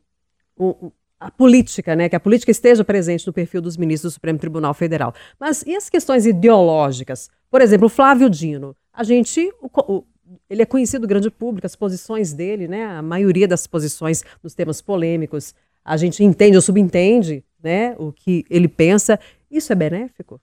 um, 0.59 0.91
a 1.19 1.31
política, 1.31 1.95
né? 1.95 2.07
Que 2.07 2.15
a 2.15 2.19
política 2.19 2.51
esteja 2.51 2.83
presente 2.83 3.25
no 3.25 3.33
perfil 3.33 3.59
dos 3.59 3.75
ministros 3.75 4.11
do 4.11 4.13
Supremo 4.13 4.37
Tribunal 4.37 4.75
Federal. 4.75 5.15
Mas 5.39 5.63
e 5.63 5.75
as 5.75 5.89
questões 5.89 6.27
ideológicas? 6.27 7.27
Por 7.49 7.59
exemplo, 7.59 7.87
o 7.87 7.89
Flávio 7.89 8.29
Dino. 8.29 8.75
A 8.93 9.03
gente. 9.03 9.51
O, 9.59 9.93
o, 9.93 10.03
ele 10.47 10.61
é 10.61 10.65
conhecido 10.65 11.07
grande 11.07 11.31
público, 11.31 11.65
as 11.65 11.75
posições 11.75 12.33
dele, 12.33 12.67
né? 12.67 12.85
A 12.85 13.01
maioria 13.01 13.47
das 13.47 13.65
posições 13.65 14.23
nos 14.43 14.53
temas 14.53 14.79
polêmicos. 14.79 15.55
A 15.83 15.97
gente 15.97 16.23
entende 16.23 16.55
ou 16.55 16.61
subentende 16.61 17.43
né, 17.63 17.95
o 17.97 18.11
que 18.11 18.45
ele 18.47 18.67
pensa. 18.67 19.19
Isso 19.49 19.73
é 19.73 19.75
benéfico? 19.75 20.39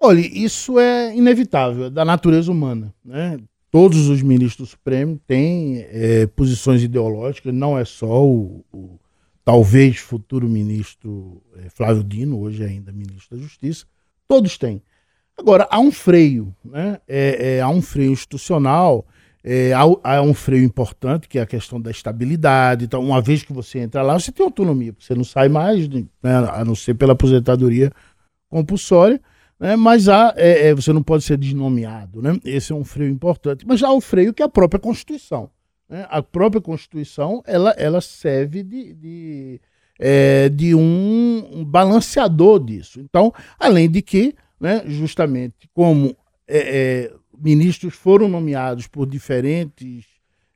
Olha, 0.00 0.20
isso 0.20 0.78
é 0.78 1.14
inevitável, 1.14 1.84
é 1.84 1.90
da 1.90 2.04
natureza 2.04 2.50
humana. 2.50 2.94
Né? 3.04 3.38
Todos 3.76 4.08
os 4.08 4.22
ministros 4.22 4.70
do 4.70 4.70
Supremo 4.70 5.20
têm 5.26 5.84
é, 5.90 6.26
posições 6.28 6.82
ideológicas, 6.82 7.52
não 7.52 7.78
é 7.78 7.84
só 7.84 8.24
o, 8.24 8.64
o 8.72 8.98
talvez 9.44 9.98
futuro 9.98 10.48
ministro 10.48 11.42
é, 11.58 11.68
Flávio 11.68 12.02
Dino, 12.02 12.40
hoje 12.40 12.64
ainda 12.64 12.90
ministro 12.90 13.36
da 13.36 13.42
Justiça, 13.42 13.84
todos 14.26 14.56
têm. 14.56 14.80
Agora, 15.36 15.68
há 15.70 15.78
um 15.78 15.92
freio, 15.92 16.56
né? 16.64 16.98
É, 17.06 17.56
é, 17.56 17.60
há 17.60 17.68
um 17.68 17.82
freio 17.82 18.12
institucional, 18.12 19.04
é, 19.44 19.74
há, 19.74 19.82
há, 20.02 20.22
um 20.22 20.32
freio 20.32 20.64
importante, 20.64 21.28
que 21.28 21.38
é 21.38 21.42
a 21.42 21.46
questão 21.46 21.78
da 21.78 21.90
estabilidade. 21.90 22.86
Então, 22.86 23.04
uma 23.04 23.20
vez 23.20 23.42
que 23.42 23.52
você 23.52 23.80
entra 23.80 24.00
lá, 24.00 24.18
você 24.18 24.32
tem 24.32 24.46
autonomia, 24.46 24.94
você 24.98 25.14
não 25.14 25.22
sai 25.22 25.50
mais, 25.50 25.86
né? 25.86 26.06
a 26.22 26.64
não 26.64 26.74
ser 26.74 26.94
pela 26.94 27.12
aposentadoria 27.12 27.92
compulsória, 28.48 29.20
né? 29.58 29.76
mas 29.76 30.08
há, 30.08 30.34
é, 30.36 30.68
é, 30.68 30.74
você 30.74 30.92
não 30.92 31.02
pode 31.02 31.24
ser 31.24 31.36
desnomeado. 31.36 32.22
Né? 32.22 32.38
Esse 32.44 32.72
é 32.72 32.74
um 32.74 32.84
freio 32.84 33.10
importante. 33.10 33.66
Mas 33.66 33.82
há 33.82 33.92
o 33.92 34.00
freio 34.00 34.32
que 34.32 34.42
é 34.42 34.46
a 34.46 34.48
própria 34.48 34.78
Constituição. 34.78 35.50
Né? 35.88 36.06
A 36.10 36.22
própria 36.22 36.60
Constituição 36.60 37.42
ela, 37.46 37.70
ela 37.72 38.00
serve 38.00 38.62
de, 38.62 38.92
de, 38.94 39.60
é, 39.98 40.48
de 40.48 40.74
um, 40.74 41.64
balanceador 41.66 42.62
disso. 42.62 43.00
Então, 43.00 43.32
além 43.58 43.90
de 43.90 44.02
que, 44.02 44.34
né, 44.60 44.82
justamente 44.86 45.68
como 45.72 46.16
é, 46.46 46.58
é, 46.58 47.12
ministros 47.38 47.94
foram 47.94 48.28
nomeados 48.28 48.86
por 48.86 49.06
diferentes 49.06 50.04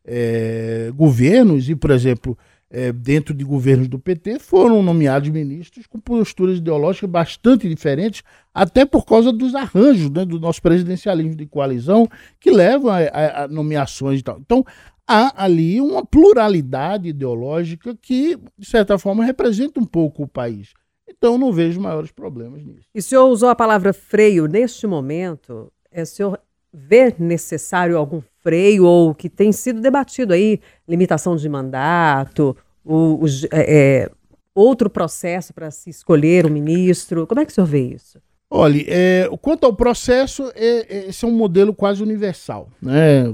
é, 0.05 0.91
governos, 0.95 1.69
e, 1.69 1.75
por 1.75 1.91
exemplo, 1.91 2.37
é, 2.71 2.93
dentro 2.93 3.35
de 3.35 3.45
governos 3.45 3.89
do 3.89 3.99
PT, 3.99 4.39
foram 4.39 4.83
nomeados 4.83 5.29
ministros 5.29 5.87
com 5.87 5.99
posturas 5.99 6.59
ideológicas 6.59 7.11
bastante 7.11 7.69
diferentes, 7.69 8.23
até 8.55 8.87
por 8.87 9.05
causa 9.05 9.33
dos 9.33 9.55
arranjos 9.55 10.09
né, 10.11 10.25
do 10.25 10.39
nosso 10.39 10.63
presidencialismo 10.63 11.35
de 11.35 11.47
coalizão, 11.47 12.09
que 12.39 12.51
levam 12.51 12.91
a, 12.91 12.99
a, 12.99 13.45
a 13.45 13.49
nomeações 13.49 14.21
e 14.21 14.23
tal. 14.23 14.39
Então, 14.39 14.65
há 15.07 15.45
ali 15.45 15.81
uma 15.81 16.07
pluralidade 16.07 17.09
ideológica 17.09 17.97
que, 18.01 18.39
de 18.57 18.67
certa 18.67 18.97
forma, 18.97 19.25
representa 19.25 19.81
um 19.81 19.87
pouco 19.87 20.23
o 20.23 20.29
país. 20.29 20.73
Então, 21.09 21.37
não 21.37 21.53
vejo 21.53 21.81
maiores 21.81 22.13
problemas 22.13 22.65
nisso. 22.65 22.87
E 22.95 23.01
o 23.01 23.03
senhor 23.03 23.27
usou 23.27 23.49
a 23.49 23.57
palavra 23.57 23.93
freio 23.93 24.47
neste 24.47 24.87
momento. 24.87 25.73
É, 25.91 26.03
o 26.03 26.07
senhor 26.07 26.41
vê 26.73 27.15
necessário 27.19 27.97
algum 27.97 28.21
freio 28.43 28.85
ou 28.85 29.15
que 29.15 29.29
tem 29.29 29.53
sido 29.53 29.81
debatido 29.81 30.33
aí, 30.33 30.61
limitação 30.89 31.37
de 31.37 31.49
mandato, 31.49 32.57
o, 32.85 33.25
o 33.25 33.27
é, 33.53 34.03
é, 34.03 34.11
outro 34.55 34.89
processo 34.89 35.53
para 35.53 35.71
se 35.71 35.91
escolher 35.91 36.47
o 36.47 36.51
ministro? 36.51 37.27
Como 37.27 37.41
é 37.41 37.45
que 37.45 37.53
o 37.53 37.55
senhor 37.55 37.67
vê 37.67 37.81
isso? 37.81 38.19
Olha, 38.51 38.85
é, 38.89 39.29
quanto 39.41 39.65
ao 39.65 39.75
processo, 39.75 40.51
é, 40.55 40.87
é, 40.89 41.09
esse 41.09 41.25
é 41.25 41.29
um 41.29 41.33
modelo 41.33 41.75
quase 41.75 42.03
universal. 42.03 42.69
Né? 42.81 43.33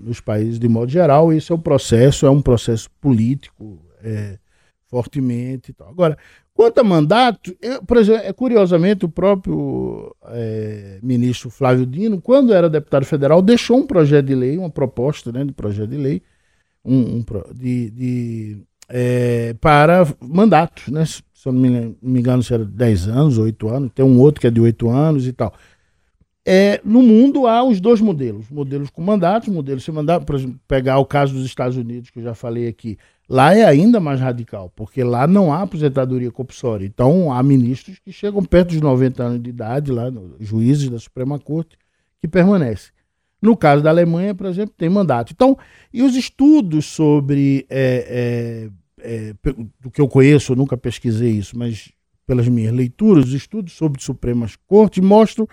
nos 0.00 0.20
países 0.20 0.58
de 0.58 0.68
modo 0.68 0.90
geral, 0.90 1.32
esse 1.32 1.50
é 1.50 1.54
o 1.54 1.58
processo, 1.58 2.26
é 2.26 2.30
um 2.30 2.42
processo 2.42 2.90
político 3.00 3.80
é, 4.02 4.38
fortemente. 4.86 5.74
Agora, 5.80 6.16
quanto 6.56 6.78
a 6.78 6.84
mandato, 6.84 7.54
eu, 7.60 7.82
por 7.84 7.98
exemplo, 7.98 8.22
é, 8.24 8.32
curiosamente, 8.32 9.04
o 9.04 9.08
próprio 9.08 10.16
é, 10.28 10.98
ministro 11.02 11.50
Flávio 11.50 11.84
Dino, 11.84 12.20
quando 12.20 12.52
era 12.52 12.70
deputado 12.70 13.04
federal, 13.04 13.42
deixou 13.42 13.76
um 13.76 13.86
projeto 13.86 14.24
de 14.24 14.34
lei, 14.34 14.56
uma 14.56 14.70
proposta 14.70 15.30
né, 15.30 15.44
de 15.44 15.52
projeto 15.52 15.90
de 15.90 15.98
lei, 15.98 16.22
um, 16.82 17.18
um 17.18 17.24
de, 17.54 17.90
de 17.90 18.58
é, 18.88 19.54
para 19.60 20.06
mandatos, 20.18 20.88
né? 20.88 21.04
Se 21.04 21.22
eu 21.44 21.52
não 21.52 21.60
me, 21.60 21.96
me 22.00 22.20
engano, 22.20 22.42
se 22.42 22.54
era 22.54 22.64
10 22.64 23.08
anos, 23.08 23.38
8 23.38 23.68
anos, 23.68 23.90
tem 23.94 24.04
um 24.04 24.18
outro 24.18 24.40
que 24.40 24.46
é 24.46 24.50
de 24.50 24.60
8 24.60 24.88
anos 24.88 25.26
e 25.26 25.32
tal. 25.32 25.52
É, 26.48 26.80
no 26.84 27.02
mundo 27.02 27.46
há 27.46 27.62
os 27.64 27.80
dois 27.80 28.00
modelos, 28.00 28.48
modelos 28.48 28.88
com 28.88 29.02
mandatos, 29.02 29.48
modelos 29.48 29.84
sem 29.84 29.92
mandato, 29.92 30.24
por 30.24 30.36
exemplo, 30.36 30.58
pegar 30.66 30.98
o 30.98 31.04
caso 31.04 31.34
dos 31.34 31.44
Estados 31.44 31.76
Unidos, 31.76 32.08
que 32.08 32.20
eu 32.20 32.22
já 32.22 32.34
falei 32.34 32.68
aqui, 32.68 32.96
lá 33.28 33.54
é 33.54 33.64
ainda 33.64 34.00
mais 34.00 34.20
radical, 34.20 34.72
porque 34.74 35.02
lá 35.02 35.26
não 35.26 35.52
há 35.52 35.62
aposentadoria 35.62 36.30
compulsória. 36.30 36.84
Então 36.84 37.32
há 37.32 37.42
ministros 37.42 37.98
que 37.98 38.12
chegam 38.12 38.44
perto 38.44 38.68
dos 38.68 38.80
90 38.80 39.22
anos 39.22 39.42
de 39.42 39.50
idade, 39.50 39.92
lá, 39.92 40.12
juízes 40.40 40.88
da 40.88 40.98
Suprema 40.98 41.38
Corte, 41.38 41.76
que 42.20 42.28
permanecem. 42.28 42.90
No 43.40 43.56
caso 43.56 43.82
da 43.82 43.90
Alemanha, 43.90 44.34
por 44.34 44.46
exemplo, 44.46 44.74
tem 44.76 44.88
mandato. 44.88 45.32
Então, 45.32 45.56
e 45.92 46.02
os 46.02 46.16
estudos 46.16 46.86
sobre, 46.86 47.66
é, 47.68 48.70
é, 48.98 49.30
é, 49.30 49.34
do 49.80 49.90
que 49.90 50.00
eu 50.00 50.08
conheço, 50.08 50.52
eu 50.52 50.56
nunca 50.56 50.76
pesquisei 50.76 51.32
isso, 51.32 51.56
mas 51.56 51.92
pelas 52.26 52.48
minhas 52.48 52.74
leituras, 52.74 53.26
os 53.26 53.34
estudos 53.34 53.74
sobre 53.74 54.02
Supremas 54.02 54.56
Cortes 54.66 55.02
mostram 55.04 55.46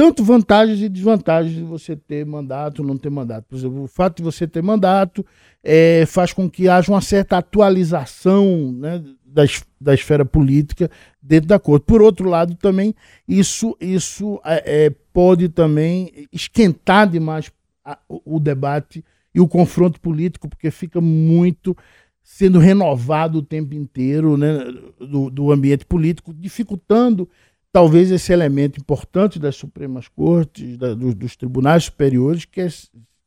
tanto 0.00 0.24
vantagens 0.24 0.80
e 0.80 0.88
desvantagens 0.88 1.54
de 1.54 1.62
você 1.62 1.94
ter 1.94 2.24
mandato 2.24 2.78
ou 2.80 2.88
não 2.88 2.96
ter 2.96 3.10
mandato. 3.10 3.44
Por 3.46 3.56
exemplo, 3.56 3.82
o 3.82 3.86
fato 3.86 4.16
de 4.16 4.22
você 4.22 4.46
ter 4.46 4.62
mandato 4.62 5.26
é, 5.62 6.06
faz 6.06 6.32
com 6.32 6.48
que 6.48 6.70
haja 6.70 6.90
uma 6.90 7.02
certa 7.02 7.36
atualização 7.36 8.72
né, 8.72 9.04
da, 9.22 9.42
da 9.78 9.92
esfera 9.92 10.24
política 10.24 10.90
dentro 11.22 11.48
da 11.48 11.58
corte. 11.58 11.84
Por 11.84 12.00
outro 12.00 12.30
lado, 12.30 12.54
também 12.54 12.94
isso, 13.28 13.76
isso 13.78 14.40
é, 14.42 14.86
é 14.86 14.90
pode 15.12 15.50
também 15.50 16.26
esquentar 16.32 17.06
demais 17.06 17.52
a, 17.84 17.98
o, 18.08 18.36
o 18.36 18.40
debate 18.40 19.04
e 19.34 19.38
o 19.38 19.46
confronto 19.46 20.00
político, 20.00 20.48
porque 20.48 20.70
fica 20.70 20.98
muito 20.98 21.76
sendo 22.22 22.58
renovado 22.58 23.40
o 23.40 23.42
tempo 23.42 23.74
inteiro 23.74 24.38
né, 24.38 24.64
do, 24.98 25.28
do 25.28 25.52
ambiente 25.52 25.84
político, 25.84 26.32
dificultando 26.32 27.28
talvez 27.72 28.10
esse 28.10 28.32
elemento 28.32 28.80
importante 28.80 29.38
das 29.38 29.56
Supremas 29.56 30.08
Cortes, 30.08 30.76
da, 30.76 30.94
dos, 30.94 31.14
dos, 31.14 31.36
tribunais 31.36 31.84
superiores, 31.84 32.44
que 32.44 32.60
é, 32.60 32.68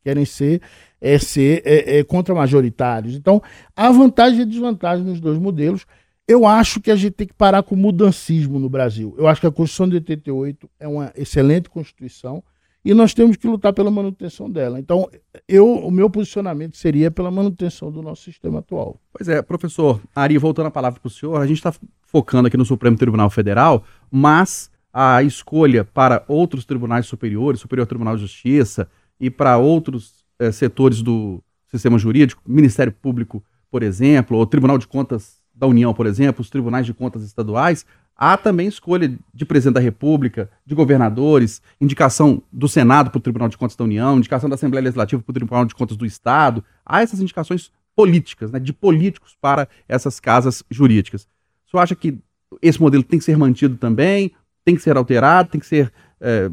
querem 0.04 0.26
ser, 0.26 0.62
é, 1.00 1.18
ser 1.18 1.62
é, 1.66 2.00
é, 2.00 2.04
contra-majoritários. 2.04 3.16
Então, 3.16 3.42
há 3.76 3.92
vantagem 3.92 4.42
e 4.42 4.46
desvantagem 4.46 5.06
nos 5.06 5.20
dois 5.20 5.38
modelos. 5.38 5.86
Eu 6.28 6.46
acho 6.46 6.80
que 6.80 6.92
a 6.92 6.96
gente 6.96 7.14
tem 7.14 7.28
que 7.28 7.34
parar 7.34 7.64
com 7.64 7.76
o 7.76 7.78
mudancismo 7.78 8.60
no 8.60 8.70
Brasil. 8.70 9.14
Eu 9.18 9.28
acho 9.28 9.42
que 9.42 9.48
a 9.48 9.52
Constituição 9.52 9.90
de 9.90 9.96
88 9.96 10.70
é 10.80 10.88
uma 10.88 11.12
excelente 11.16 11.70
Constituição 11.70 12.44
e 12.86 12.94
nós 12.94 13.14
temos 13.14 13.38
que 13.38 13.48
lutar 13.48 13.74
pela 13.74 13.90
manutenção 13.90 14.50
dela. 14.50 14.80
Então, 14.80 15.10
eu, 15.48 15.66
o 15.66 15.92
meu 15.92 16.10
posicionamento 16.10 16.76
seria 16.76 17.10
pela 17.10 17.32
manutenção 17.32 17.92
do 17.92 18.02
nosso 18.02 18.24
sistema 18.24 18.60
atual. 18.60 19.00
Pois 19.12 19.28
é, 19.30 19.42
professor 19.42 20.02
Ari, 20.14 20.38
voltando 20.38 20.68
a 20.68 20.72
palavra 20.72 21.00
para 21.00 21.08
o 21.08 21.12
senhor, 21.12 21.42
a 21.42 21.48
gente 21.48 21.58
está 21.58 21.74
focando 22.14 22.48
aqui 22.48 22.56
no 22.56 22.64
Supremo 22.64 22.96
Tribunal 22.96 23.30
Federal, 23.32 23.84
mas 24.12 24.70
a 24.94 25.24
escolha 25.24 25.84
para 25.84 26.24
outros 26.28 26.64
tribunais 26.64 27.08
superiores, 27.08 27.60
Superior 27.60 27.88
Tribunal 27.88 28.16
de 28.16 28.22
Justiça 28.22 28.88
e 29.20 29.32
para 29.32 29.58
outros 29.58 30.24
é, 30.38 30.52
setores 30.52 31.02
do 31.02 31.44
sistema 31.68 31.98
jurídico, 31.98 32.44
Ministério 32.46 32.94
Público, 32.94 33.44
por 33.72 33.82
exemplo, 33.82 34.38
ou 34.38 34.46
Tribunal 34.46 34.78
de 34.78 34.88
Contas 34.88 35.42
da 35.56 35.66
União, 35.66 35.92
por 35.92 36.06
exemplo, 36.06 36.42
os 36.42 36.50
tribunais 36.52 36.86
de 36.86 36.94
contas 36.94 37.24
estaduais, 37.24 37.86
Há 38.16 38.38
também 38.38 38.68
escolha 38.68 39.18
de 39.34 39.46
presidente 39.46 39.74
da 39.74 39.80
República, 39.80 40.50
de 40.66 40.76
governadores, 40.76 41.62
indicação 41.82 42.44
do 42.52 42.68
Senado 42.68 43.10
para 43.10 43.18
o 43.18 43.22
Tribunal 43.22 43.50
de 43.50 43.58
Contas 43.58 43.76
da 43.76 43.84
União, 43.84 44.18
indicação 44.18 44.48
da 44.48 44.54
Assembleia 44.54 44.84
Legislativa 44.84 45.22
para 45.22 45.32
o 45.32 45.34
Tribunal 45.34 45.66
de 45.66 45.74
Contas 45.74 45.98
do 45.98 46.06
Estado. 46.06 46.64
Há 46.86 47.02
essas 47.02 47.20
indicações 47.20 47.72
políticas, 47.96 48.52
né, 48.52 48.60
de 48.60 48.72
políticos 48.72 49.36
para 49.40 49.68
essas 49.88 50.20
casas 50.20 50.64
jurídicas. 50.70 51.28
Senhor 51.74 51.84
acha 51.84 51.96
que 51.96 52.18
esse 52.62 52.80
modelo 52.80 53.04
tem 53.04 53.18
que 53.20 53.26
ser 53.26 53.38
mantido 53.38 53.78
também? 53.78 54.32
Tem 54.64 54.76
que 54.76 54.82
ser 54.82 54.96
alterado? 54.96 55.50
Tem 55.50 55.60
que 55.60 55.68
ser 55.68 55.92
é, 56.22 56.50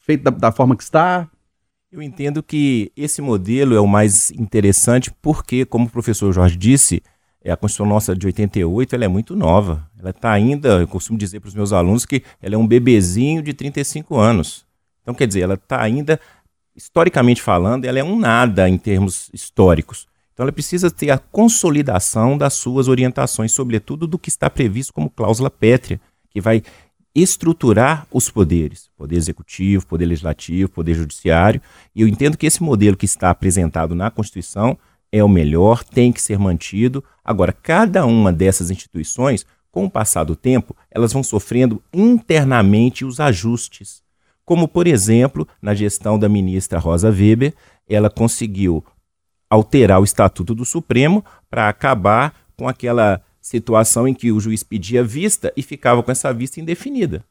feito 0.00 0.24
da, 0.24 0.30
da 0.30 0.52
forma 0.52 0.76
que 0.76 0.82
está? 0.82 1.28
Eu 1.90 2.02
entendo 2.02 2.42
que 2.42 2.90
esse 2.96 3.20
modelo 3.22 3.74
é 3.74 3.80
o 3.80 3.86
mais 3.86 4.30
interessante 4.32 5.12
porque, 5.20 5.64
como 5.64 5.86
o 5.86 5.90
professor 5.90 6.32
Jorge 6.32 6.56
disse, 6.56 7.02
é, 7.44 7.52
a 7.52 7.56
Constituição 7.56 7.86
nossa 7.86 8.16
de 8.16 8.26
88 8.26 8.94
ela 8.94 9.04
é 9.04 9.08
muito 9.08 9.36
nova. 9.36 9.88
Ela 9.98 10.10
está 10.10 10.32
ainda, 10.32 10.80
eu 10.80 10.88
costumo 10.88 11.18
dizer 11.18 11.40
para 11.40 11.48
os 11.48 11.54
meus 11.54 11.72
alunos 11.72 12.06
que 12.06 12.22
ela 12.40 12.54
é 12.54 12.58
um 12.58 12.66
bebezinho 12.66 13.42
de 13.42 13.52
35 13.52 14.16
anos. 14.16 14.64
Então, 15.02 15.14
quer 15.14 15.26
dizer, 15.26 15.40
ela 15.40 15.54
está 15.54 15.80
ainda, 15.80 16.18
historicamente 16.74 17.42
falando, 17.42 17.84
ela 17.84 17.98
é 17.98 18.04
um 18.04 18.18
nada 18.18 18.68
em 18.68 18.78
termos 18.78 19.28
históricos. 19.32 20.06
Então, 20.32 20.44
ela 20.44 20.52
precisa 20.52 20.90
ter 20.90 21.10
a 21.10 21.18
consolidação 21.18 22.38
das 22.38 22.54
suas 22.54 22.88
orientações, 22.88 23.52
sobretudo 23.52 24.06
do 24.06 24.18
que 24.18 24.28
está 24.28 24.48
previsto 24.48 24.92
como 24.92 25.10
cláusula 25.10 25.50
pétrea, 25.50 26.00
que 26.30 26.40
vai 26.40 26.62
estruturar 27.14 28.06
os 28.10 28.30
poderes, 28.30 28.88
poder 28.96 29.16
executivo, 29.16 29.86
poder 29.86 30.06
legislativo, 30.06 30.70
poder 30.70 30.94
judiciário. 30.94 31.60
E 31.94 32.00
eu 32.00 32.08
entendo 32.08 32.38
que 32.38 32.46
esse 32.46 32.62
modelo 32.62 32.96
que 32.96 33.04
está 33.04 33.30
apresentado 33.30 33.94
na 33.94 34.10
Constituição 34.10 34.78
é 35.10 35.22
o 35.22 35.28
melhor, 35.28 35.84
tem 35.84 36.10
que 36.10 36.22
ser 36.22 36.38
mantido. 36.38 37.04
Agora, 37.22 37.52
cada 37.52 38.06
uma 38.06 38.32
dessas 38.32 38.70
instituições, 38.70 39.44
com 39.70 39.84
o 39.84 39.90
passar 39.90 40.24
do 40.24 40.34
tempo, 40.34 40.74
elas 40.90 41.12
vão 41.12 41.22
sofrendo 41.22 41.82
internamente 41.92 43.04
os 43.04 43.20
ajustes. 43.20 44.02
Como, 44.44 44.66
por 44.66 44.86
exemplo, 44.86 45.46
na 45.60 45.74
gestão 45.74 46.18
da 46.18 46.28
ministra 46.28 46.78
Rosa 46.78 47.10
Weber, 47.10 47.54
ela 47.86 48.08
conseguiu 48.08 48.82
alterar 49.52 50.00
o 50.00 50.04
Estatuto 50.04 50.54
do 50.54 50.64
Supremo 50.64 51.22
para 51.50 51.68
acabar 51.68 52.34
com 52.56 52.66
aquela 52.66 53.20
situação 53.38 54.08
em 54.08 54.14
que 54.14 54.32
o 54.32 54.40
juiz 54.40 54.62
pedia 54.62 55.04
vista 55.04 55.52
e 55.54 55.62
ficava 55.62 56.02
com 56.02 56.10
essa 56.10 56.32
vista 56.32 56.58
indefinida. 56.58 57.22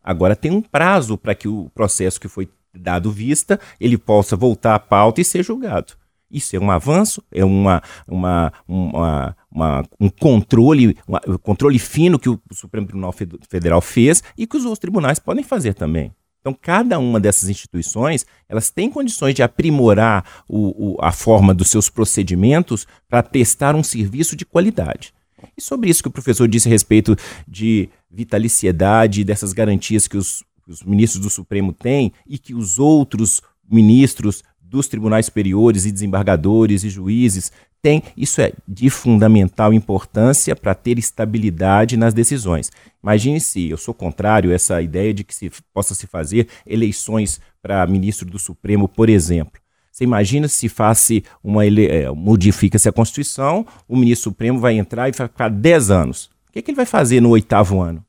Agora 0.00 0.36
tem 0.36 0.52
um 0.52 0.62
prazo 0.62 1.18
para 1.18 1.34
que 1.34 1.48
o 1.48 1.68
processo 1.74 2.20
que 2.20 2.28
foi 2.28 2.48
dado 2.72 3.10
vista, 3.10 3.58
ele 3.80 3.98
possa 3.98 4.36
voltar 4.36 4.76
à 4.76 4.78
pauta 4.78 5.20
e 5.20 5.24
ser 5.24 5.42
julgado. 5.42 5.94
Isso 6.30 6.54
é 6.54 6.60
um 6.60 6.70
avanço, 6.70 7.20
é 7.32 7.44
uma, 7.44 7.82
uma, 8.06 8.52
uma, 8.68 9.36
uma 9.50 9.84
um 9.98 10.08
controle, 10.08 10.96
um 11.26 11.38
controle 11.38 11.78
fino 11.80 12.20
que 12.20 12.28
o 12.28 12.40
Supremo 12.52 12.86
Tribunal 12.86 13.12
Federal 13.48 13.80
fez 13.80 14.22
e 14.38 14.46
que 14.46 14.56
os 14.56 14.64
outros 14.64 14.80
tribunais 14.80 15.18
podem 15.18 15.42
fazer 15.42 15.74
também. 15.74 16.14
Então, 16.44 16.54
cada 16.60 16.98
uma 16.98 17.18
dessas 17.18 17.48
instituições, 17.48 18.26
elas 18.46 18.68
têm 18.68 18.90
condições 18.90 19.34
de 19.34 19.42
aprimorar 19.42 20.42
o, 20.46 20.92
o, 20.92 20.96
a 21.00 21.10
forma 21.10 21.54
dos 21.54 21.68
seus 21.68 21.88
procedimentos 21.88 22.86
para 23.08 23.22
testar 23.22 23.74
um 23.74 23.82
serviço 23.82 24.36
de 24.36 24.44
qualidade. 24.44 25.14
E 25.56 25.62
sobre 25.62 25.88
isso 25.88 26.02
que 26.02 26.08
o 26.08 26.12
professor 26.12 26.46
disse 26.46 26.68
a 26.68 26.70
respeito 26.70 27.16
de 27.48 27.88
vitaliciedade, 28.10 29.24
dessas 29.24 29.54
garantias 29.54 30.06
que 30.06 30.18
os, 30.18 30.44
os 30.68 30.82
ministros 30.82 31.22
do 31.22 31.30
Supremo 31.30 31.72
têm 31.72 32.12
e 32.26 32.36
que 32.36 32.54
os 32.54 32.78
outros 32.78 33.40
ministros 33.66 34.44
dos 34.60 34.86
tribunais 34.86 35.24
superiores 35.24 35.86
e 35.86 35.92
desembargadores 35.92 36.84
e 36.84 36.90
juízes 36.90 37.50
têm, 37.84 38.02
isso 38.16 38.40
é 38.40 38.54
de 38.66 38.88
fundamental 38.88 39.70
importância 39.70 40.56
para 40.56 40.74
ter 40.74 40.98
estabilidade 40.98 41.98
nas 41.98 42.14
decisões. 42.14 42.72
Imagine 43.02 43.38
se 43.38 43.68
eu 43.68 43.76
sou 43.76 43.92
contrário 43.92 44.50
a 44.50 44.54
essa 44.54 44.80
ideia 44.80 45.12
de 45.12 45.22
que 45.22 45.34
se 45.34 45.50
possa 45.70 45.94
se 45.94 46.06
fazer 46.06 46.48
eleições 46.66 47.42
para 47.60 47.86
ministro 47.86 48.26
do 48.26 48.38
Supremo, 48.38 48.88
por 48.88 49.10
exemplo. 49.10 49.60
Você 49.92 50.02
imagina 50.02 50.48
se 50.48 50.66
faça 50.66 51.12
uma 51.42 51.66
ele... 51.66 51.86
É, 51.86 52.10
modifica-se 52.10 52.88
a 52.88 52.92
Constituição, 52.92 53.66
o 53.86 53.98
ministro 53.98 54.30
Supremo 54.30 54.58
vai 54.58 54.78
entrar 54.78 55.10
e 55.10 55.12
vai 55.12 55.28
ficar 55.28 55.50
10 55.50 55.90
anos. 55.90 56.30
O 56.48 56.52
que, 56.52 56.60
é 56.60 56.62
que 56.62 56.70
ele 56.70 56.76
vai 56.76 56.86
fazer 56.86 57.20
no 57.20 57.28
oitavo 57.28 57.82
ano? 57.82 58.02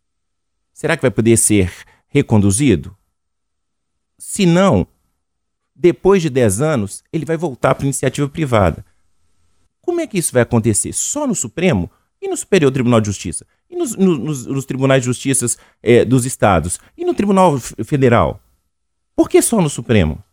Será 0.74 0.96
que 0.96 1.01
vai 1.01 1.12
poder 1.12 1.36
ser 1.36 1.70
reconduzido? 2.08 2.96
Se 4.17 4.46
não, 4.46 4.88
depois 5.75 6.22
de 6.22 6.29
10 6.29 6.62
anos, 6.62 7.03
ele 7.12 7.25
vai 7.25 7.36
voltar 7.36 7.75
para 7.75 7.84
iniciativa 7.84 8.29
privada. 8.29 8.86
Como 9.86 10.01
é 10.01 10.08
que 10.08 10.18
isso 10.18 10.34
vai 10.34 10.42
acontecer? 10.42 10.92
Só 10.94 11.27
no 11.27 11.36
Supremo? 11.36 11.92
E 12.20 12.27
no 12.27 12.36
Superior 12.36 12.72
Tribunal 12.72 13.00
de 13.00 13.06
Justiça? 13.06 13.46
E 13.70 13.75
nos, 13.75 13.96
nos, 13.96 14.48
nos 14.48 14.65
tribunais 14.65 15.04
de 15.04 15.06
justiça 15.06 15.46
é, 15.84 16.04
dos 16.04 16.25
estados? 16.25 16.80
E 16.98 17.06
no 17.06 17.13
Tribunal 17.13 17.60
Federal? 17.60 18.39
Por 19.15 19.30
que 19.30 19.44
só 19.44 19.62
no 19.62 19.70
Supremo? 19.70 20.24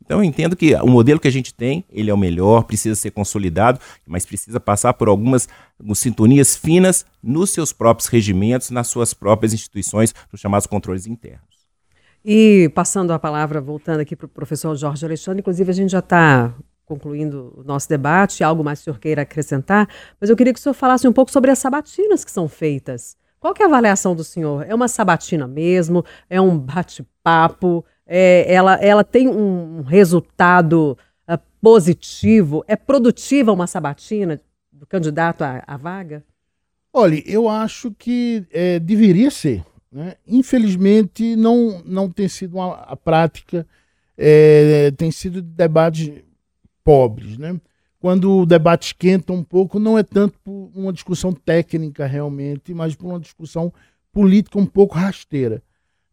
Então 0.00 0.20
eu 0.20 0.24
entendo 0.24 0.54
que 0.54 0.74
o 0.76 0.86
modelo 0.86 1.18
que 1.18 1.26
a 1.26 1.32
gente 1.32 1.52
tem, 1.52 1.84
ele 1.90 2.08
é 2.08 2.14
o 2.14 2.16
melhor, 2.16 2.62
precisa 2.62 2.94
ser 2.94 3.10
consolidado, 3.10 3.80
mas 4.06 4.24
precisa 4.24 4.60
passar 4.60 4.94
por 4.94 5.08
algumas 5.08 5.48
sintonias 5.96 6.56
finas 6.56 7.04
nos 7.20 7.50
seus 7.50 7.72
próprios 7.72 8.08
regimentos, 8.08 8.70
nas 8.70 8.86
suas 8.86 9.12
próprias 9.12 9.52
instituições, 9.52 10.14
nos 10.30 10.40
chamados 10.40 10.68
controles 10.68 11.04
internos. 11.04 11.66
E 12.24 12.70
passando 12.76 13.12
a 13.12 13.18
palavra, 13.18 13.60
voltando 13.60 14.00
aqui 14.00 14.14
para 14.14 14.26
o 14.26 14.28
professor 14.28 14.74
Jorge 14.76 15.04
Alexandre, 15.04 15.40
inclusive 15.40 15.68
a 15.68 15.74
gente 15.74 15.90
já 15.90 15.98
está 15.98 16.54
concluindo 16.88 17.52
o 17.54 17.62
nosso 17.62 17.86
debate, 17.88 18.42
algo 18.42 18.64
mais 18.64 18.78
que 18.78 18.82
o 18.82 18.84
senhor 18.86 18.98
queira 18.98 19.22
acrescentar, 19.22 19.86
mas 20.18 20.30
eu 20.30 20.36
queria 20.36 20.52
que 20.54 20.58
o 20.58 20.62
senhor 20.62 20.74
falasse 20.74 21.06
um 21.06 21.12
pouco 21.12 21.30
sobre 21.30 21.50
as 21.50 21.58
sabatinas 21.58 22.24
que 22.24 22.30
são 22.30 22.48
feitas. 22.48 23.16
Qual 23.38 23.54
é 23.60 23.62
a 23.62 23.66
avaliação 23.66 24.16
do 24.16 24.24
senhor? 24.24 24.64
É 24.66 24.74
uma 24.74 24.88
sabatina 24.88 25.46
mesmo? 25.46 26.04
É 26.28 26.40
um 26.40 26.58
bate-papo? 26.58 27.84
É, 28.04 28.52
ela, 28.52 28.74
ela 28.76 29.04
tem 29.04 29.28
um 29.28 29.82
resultado 29.82 30.98
uh, 31.28 31.38
positivo? 31.60 32.64
É 32.66 32.74
produtiva 32.74 33.52
uma 33.52 33.66
sabatina 33.66 34.40
do 34.72 34.86
candidato 34.86 35.42
à, 35.42 35.62
à 35.66 35.76
vaga? 35.76 36.24
Olha, 36.92 37.22
eu 37.26 37.48
acho 37.48 37.92
que 37.92 38.44
é, 38.50 38.80
deveria 38.80 39.30
ser. 39.30 39.62
Né? 39.92 40.14
Infelizmente, 40.26 41.36
não, 41.36 41.80
não 41.84 42.10
tem 42.10 42.28
sido 42.28 42.56
uma, 42.56 42.74
a 42.74 42.96
prática, 42.96 43.64
é, 44.16 44.90
tem 44.96 45.12
sido 45.12 45.40
debates 45.40 46.10
pobres. 46.88 47.36
Né? 47.36 47.60
Quando 48.00 48.38
o 48.38 48.46
debate 48.46 48.86
esquenta 48.86 49.30
um 49.30 49.44
pouco, 49.44 49.78
não 49.78 49.98
é 49.98 50.02
tanto 50.02 50.38
por 50.42 50.70
uma 50.74 50.90
discussão 50.90 51.34
técnica 51.34 52.06
realmente, 52.06 52.72
mas 52.72 52.94
por 52.94 53.08
uma 53.08 53.20
discussão 53.20 53.70
política 54.10 54.58
um 54.58 54.64
pouco 54.64 54.96
rasteira. 54.96 55.62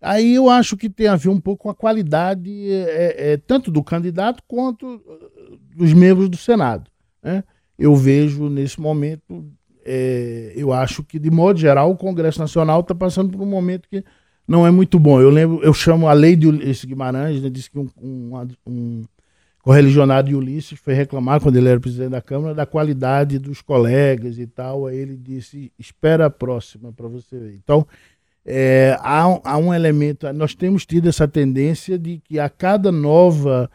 Aí 0.02 0.36
eu 0.36 0.50
acho 0.50 0.76
que 0.76 0.90
tem 0.90 1.08
a 1.08 1.16
ver 1.16 1.30
um 1.30 1.40
pouco 1.40 1.64
com 1.64 1.70
a 1.70 1.74
qualidade 1.76 2.52
é, 2.70 3.32
é, 3.34 3.38
tanto 3.38 3.72
do 3.72 3.82
candidato 3.82 4.44
quanto 4.46 5.02
dos 5.74 5.94
membros 5.94 6.28
do 6.28 6.36
Senado. 6.36 6.92
Né? 7.24 7.42
Eu 7.80 7.96
vejo 7.96 8.50
nesse 8.50 8.80
momento 8.82 9.46
é, 9.86 10.52
eu 10.58 10.74
acho 10.74 11.04
que, 11.04 11.18
de 11.18 11.32
modo 11.32 11.58
geral, 11.58 11.90
o 11.90 11.98
Congresso 11.98 12.40
Nacional 12.40 12.82
está 12.82 12.94
passando 12.94 13.32
por 13.32 13.42
um 13.42 13.50
momento 13.50 13.88
que 13.88 14.04
não 14.46 14.68
é 14.68 14.72
muito 14.72 15.00
bom. 15.00 15.22
Eu 15.22 15.30
lembro, 15.30 15.64
eu 15.64 15.74
chamo 15.74 16.08
a 16.10 16.14
lei 16.14 16.36
de 16.36 16.48
Ulisses 16.48 16.84
Guimarães, 16.84 17.42
né, 17.42 17.50
disse 17.50 17.72
que 17.72 17.80
um, 17.80 17.88
um, 18.02 18.48
um 18.68 19.04
correligionário 19.65 20.30
de 20.30 20.36
Ulisses 20.36 20.78
foi 20.78 20.93
reclamar, 20.93 21.41
quando 21.41 21.56
ele 21.56 21.67
era 21.67 21.80
presidente 21.80 22.12
da 22.12 22.21
Câmara, 22.21 22.54
da 22.54 22.67
qualidade 22.67 23.39
dos 23.39 23.63
colegas 23.63 24.38
e 24.38 24.45
tal. 24.45 24.86
Aí 24.86 24.95
ele 24.95 25.17
disse: 25.17 25.71
espera 25.80 26.28
a 26.28 26.30
próxima 26.30 26.93
para 26.93 27.08
você 27.08 27.36
ver. 27.39 27.56
Então, 27.56 27.86
é, 28.45 28.95
há, 28.99 29.23
há, 29.43 29.58
um 29.58 29.73
elemento. 29.73 30.32
Nós 30.34 30.54
temos 30.54 30.86
tido 30.86 31.10
essa 31.10 31.28
tendência 31.28 31.97
de 31.97 32.21
que 32.23 32.39
a 32.39 32.47
cada 32.47 32.91
nova 32.91 33.67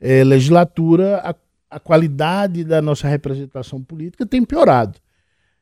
é, 0.00 0.24
legislatura, 0.24 1.18
a, 1.18 1.32
a 1.70 1.78
qualidade 1.78 2.64
da 2.64 2.82
nossa 2.82 3.06
representação 3.06 3.80
política 3.80 4.26
tem 4.26 4.44
piorado. 4.44 4.98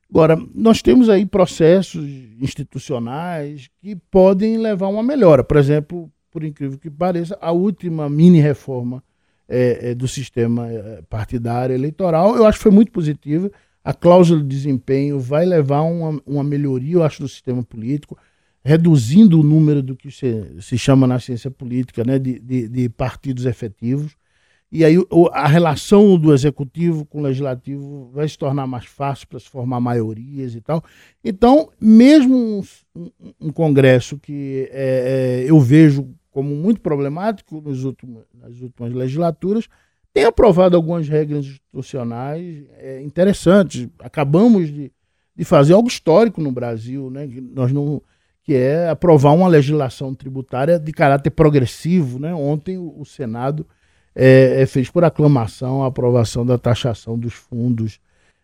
Agora, 0.09 0.35
nós 0.55 0.81
temos 0.81 1.11
aí 1.11 1.27
processos 1.27 2.09
institucionais 2.41 3.69
que 3.83 3.95
podem 4.11 4.57
levar 4.57 4.87
a 4.87 4.89
uma 4.89 5.03
melhora. 5.03 5.45
Por 5.45 5.59
exemplo, 5.59 6.11
por 6.31 6.43
incrível 6.43 6.79
que 6.79 6.89
pareça, 6.89 7.37
a 7.39 7.53
última 7.53 8.09
mini 8.09 8.41
reforma 8.41 9.03
é, 9.49 9.91
é, 9.91 9.95
do 9.95 10.09
sistema 10.09 10.69
é, 10.69 11.03
partidário 11.09 11.75
eleitoral, 11.75 12.37
eu 12.37 12.47
acho 12.47 12.59
que 12.59 12.63
foi 12.63 12.73
muito 12.73 12.91
positiva. 12.93 13.51
A 13.83 13.93
cláusula 13.93 14.41
de 14.41 14.49
desempenho 14.49 15.21
vai 15.21 15.45
levar 15.45 15.83
uma, 15.83 16.21
uma 16.27 16.43
melhoria, 16.43 16.95
eu 16.95 17.03
acho, 17.03 17.23
do 17.23 17.29
sistema 17.29 17.63
político, 17.63 18.17
reduzindo 18.65 19.39
o 19.39 19.43
número 19.43 19.83
do 19.83 19.95
que 19.95 20.11
se, 20.11 20.57
se 20.61 20.79
chama 20.79 21.07
na 21.07 21.21
ciência 21.21 21.51
política 21.51 22.03
né, 22.03 22.19
de, 22.19 22.39
de, 22.39 22.69
de 22.69 22.89
partidos 22.89 23.45
efetivos. 23.45 24.17
E 24.73 24.85
aí 24.85 24.97
a 25.33 25.47
relação 25.47 26.19
do 26.19 26.33
executivo 26.33 27.05
com 27.05 27.21
o 27.21 27.23
legislativo 27.23 28.11
vai 28.13 28.27
se 28.27 28.37
tornar 28.37 28.67
mais 28.67 28.87
fácil 28.87 29.29
para 29.29 29.39
se 29.39 29.49
formar 29.49 29.79
maiorias 29.79 30.55
e 30.55 30.61
tal. 30.61 30.83
Então, 31.23 31.71
mesmo 31.81 32.65
um, 32.97 33.11
um 33.41 33.53
congresso 33.53 34.19
que 34.19 34.69
é, 34.73 35.45
é, 35.45 35.51
eu 35.51 35.61
vejo 35.61 36.09
como 36.35 36.53
muito 36.53 36.81
problemático 36.81 37.61
nos 37.61 37.85
últimos, 37.85 38.25
nas 38.35 38.61
últimas 38.61 38.93
legislaturas, 38.93 39.69
tem 40.13 40.25
aprovado 40.25 40.75
algumas 40.75 41.09
regras 41.09 41.47
institucionais 41.47 42.65
é, 42.77 43.01
interessantes. 43.03 43.89
Acabamos 44.01 44.67
de, 44.67 44.93
de 45.37 45.45
fazer 45.45 45.75
algo 45.75 45.87
histórico 45.87 46.41
no 46.41 46.51
Brasil, 46.51 47.09
né? 47.09 47.29
Que 47.29 47.41
nós 47.41 47.73
não 47.73 48.03
que 48.43 48.53
é 48.53 48.91
aprovar 48.91 49.33
uma 49.33 49.49
legislação 49.49 50.15
tributária 50.15 50.79
de 50.79 50.93
caráter 50.93 51.31
progressivo. 51.31 52.19
Né? 52.19 52.35
Ontem 52.35 52.77
o, 52.77 52.93
o 53.01 53.05
Senado 53.07 53.67
é, 54.15 54.61
é, 54.61 54.67
fez 54.67 54.91
por 54.91 55.03
aclamação 55.03 55.83
a 55.83 55.87
aprovação 55.87 56.45
da 56.45 56.59
taxação 56.59 57.19
dos 57.19 57.33
fundos 57.33 57.99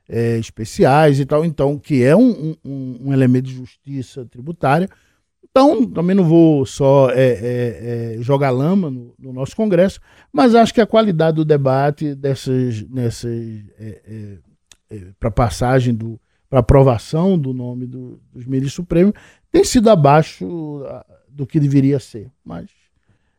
é, 0.08 0.38
especiais 0.38 1.20
e 1.20 1.26
tal, 1.26 1.44
então, 1.44 1.78
que 1.78 2.02
é 2.02 2.16
um, 2.16 2.56
um, 2.64 2.98
um, 3.04 3.12
elemento 3.12 3.44
de 3.44 3.54
justiça 3.54 4.24
tributária. 4.24 4.88
Então, 5.50 5.84
também 5.84 6.14
não 6.14 6.24
vou 6.24 6.64
só 6.64 7.10
é, 7.10 7.22
é, 7.22 8.14
é 8.18 8.22
jogar 8.22 8.50
lama 8.50 8.88
no, 8.88 9.14
no, 9.18 9.32
nosso 9.32 9.56
Congresso, 9.56 10.00
mas 10.32 10.54
acho 10.54 10.72
que 10.72 10.80
a 10.80 10.86
qualidade 10.86 11.36
do 11.36 11.44
debate 11.44 12.14
dessas, 12.14 12.88
nessas 12.88 13.64
é, 13.78 14.38
para 15.18 15.30
passagem 15.30 15.94
do 15.94 16.20
para 16.48 16.58
aprovação 16.58 17.38
do 17.38 17.52
nome 17.52 17.86
do, 17.86 18.20
dos 18.32 18.44
ministros 18.44 18.74
supremos 18.74 19.14
tem 19.52 19.62
sido 19.62 19.88
abaixo 19.88 20.84
do 21.28 21.46
que 21.46 21.60
deveria 21.60 22.00
ser, 22.00 22.28
mas 22.44 22.68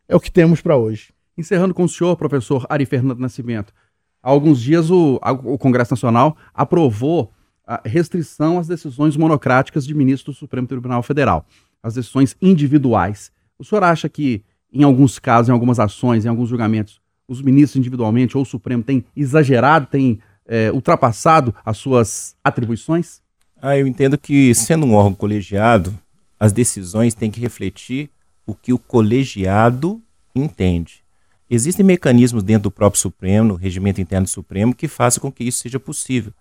é 0.08 0.15
o 0.15 0.19
que 0.19 0.32
temos 0.32 0.62
para 0.62 0.78
hoje. 0.78 1.13
Encerrando 1.38 1.74
com 1.74 1.84
o 1.84 1.89
senhor, 1.89 2.15
professor 2.15 2.65
Ari 2.69 2.86
Fernando 2.86 3.19
Nascimento. 3.19 3.74
Há 4.24 4.30
alguns 4.30 4.62
dias 4.62 4.89
o, 4.89 5.19
o 5.43 5.58
Congresso 5.58 5.93
Nacional 5.93 6.38
aprovou 6.54 7.32
a 7.65 7.82
restrição 7.86 8.60
às 8.60 8.67
decisões 8.67 9.17
monocráticas 9.17 9.86
de 9.86 9.93
ministros 9.93 10.36
do 10.36 10.39
Supremo 10.39 10.67
Tribunal 10.67 11.02
Federal, 11.04 11.45
as 11.82 11.96
decisões 11.96 12.36
individuais. 12.41 13.32
O 13.58 13.63
senhor 13.63 13.84
acha 13.84 14.08
que, 14.10 14.44
em 14.72 14.84
alguns 14.84 15.20
casos, 15.20 15.50
em 15.50 15.52
algumas 15.52 15.80
ações, 15.80 16.26
em 16.26 16.30
alguns 16.30 16.50
julgamentos, 16.50 17.00
os 17.28 17.41
ministros 17.41 17.80
individualmente 17.80 18.36
ou 18.36 18.44
o 18.44 18.46
Supremo 18.46 18.84
têm 18.84 19.06
exagerado, 19.15 19.88
têm 19.88 20.20
é, 20.46 20.72
ultrapassado 20.72 21.54
as 21.65 21.78
suas 21.78 22.36
atribuições? 22.44 23.22
Ah, 23.62 23.78
eu 23.78 23.88
entendo 23.88 24.17
que, 24.17 24.54
sendo 24.56 24.86
um 24.86 24.94
órgão 24.94 25.13
colegiado, 25.13 25.94
as 26.39 26.52
decisões 26.52 27.13
têm 27.13 27.30
que 27.30 27.39
refletir 27.39 28.10
o 28.46 28.56
que 28.56 28.74
o 28.74 28.80
colegiado 28.80 30.02
entende. 30.36 31.04
Existem 31.50 31.86
mecanismos 31.86 32.44
dentro 32.44 32.63
do 32.63 32.72
próprio 32.72 33.00
Supremo, 33.00 33.50
no 33.50 33.56
regimento 33.56 34.02
interno 34.02 34.26
do 34.26 34.30
Supremo, 34.30 34.74
que 34.74 34.88
façam 34.88 35.22
com 35.22 35.32
que 35.32 35.44
isso 35.44 35.60
seja 35.60 35.80
possível. 35.80 36.34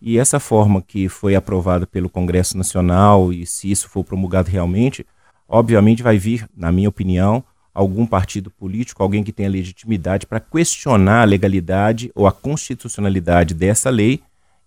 E 0.00 0.18
essa 0.18 0.38
forma 0.38 0.80
que 0.80 1.08
foi 1.08 1.34
aprovada 1.34 1.86
pelo 1.86 2.08
Congresso 2.08 2.56
Nacional, 2.56 3.32
e 3.32 3.44
se 3.44 3.70
isso 3.70 3.88
for 3.88 4.04
promulgado 4.04 4.48
realmente, 4.48 5.04
obviamente 5.48 6.02
vai 6.02 6.18
vir, 6.18 6.48
na 6.56 6.70
minha 6.70 6.88
opinião, 6.88 7.42
algum 7.74 8.06
partido 8.06 8.50
político, 8.50 9.02
alguém 9.02 9.24
que 9.24 9.32
tenha 9.32 9.48
legitimidade 9.48 10.26
para 10.26 10.40
questionar 10.40 11.22
a 11.22 11.24
legalidade 11.24 12.10
ou 12.14 12.26
a 12.26 12.32
constitucionalidade 12.32 13.54
dessa 13.54 13.90
lei, 13.90 14.20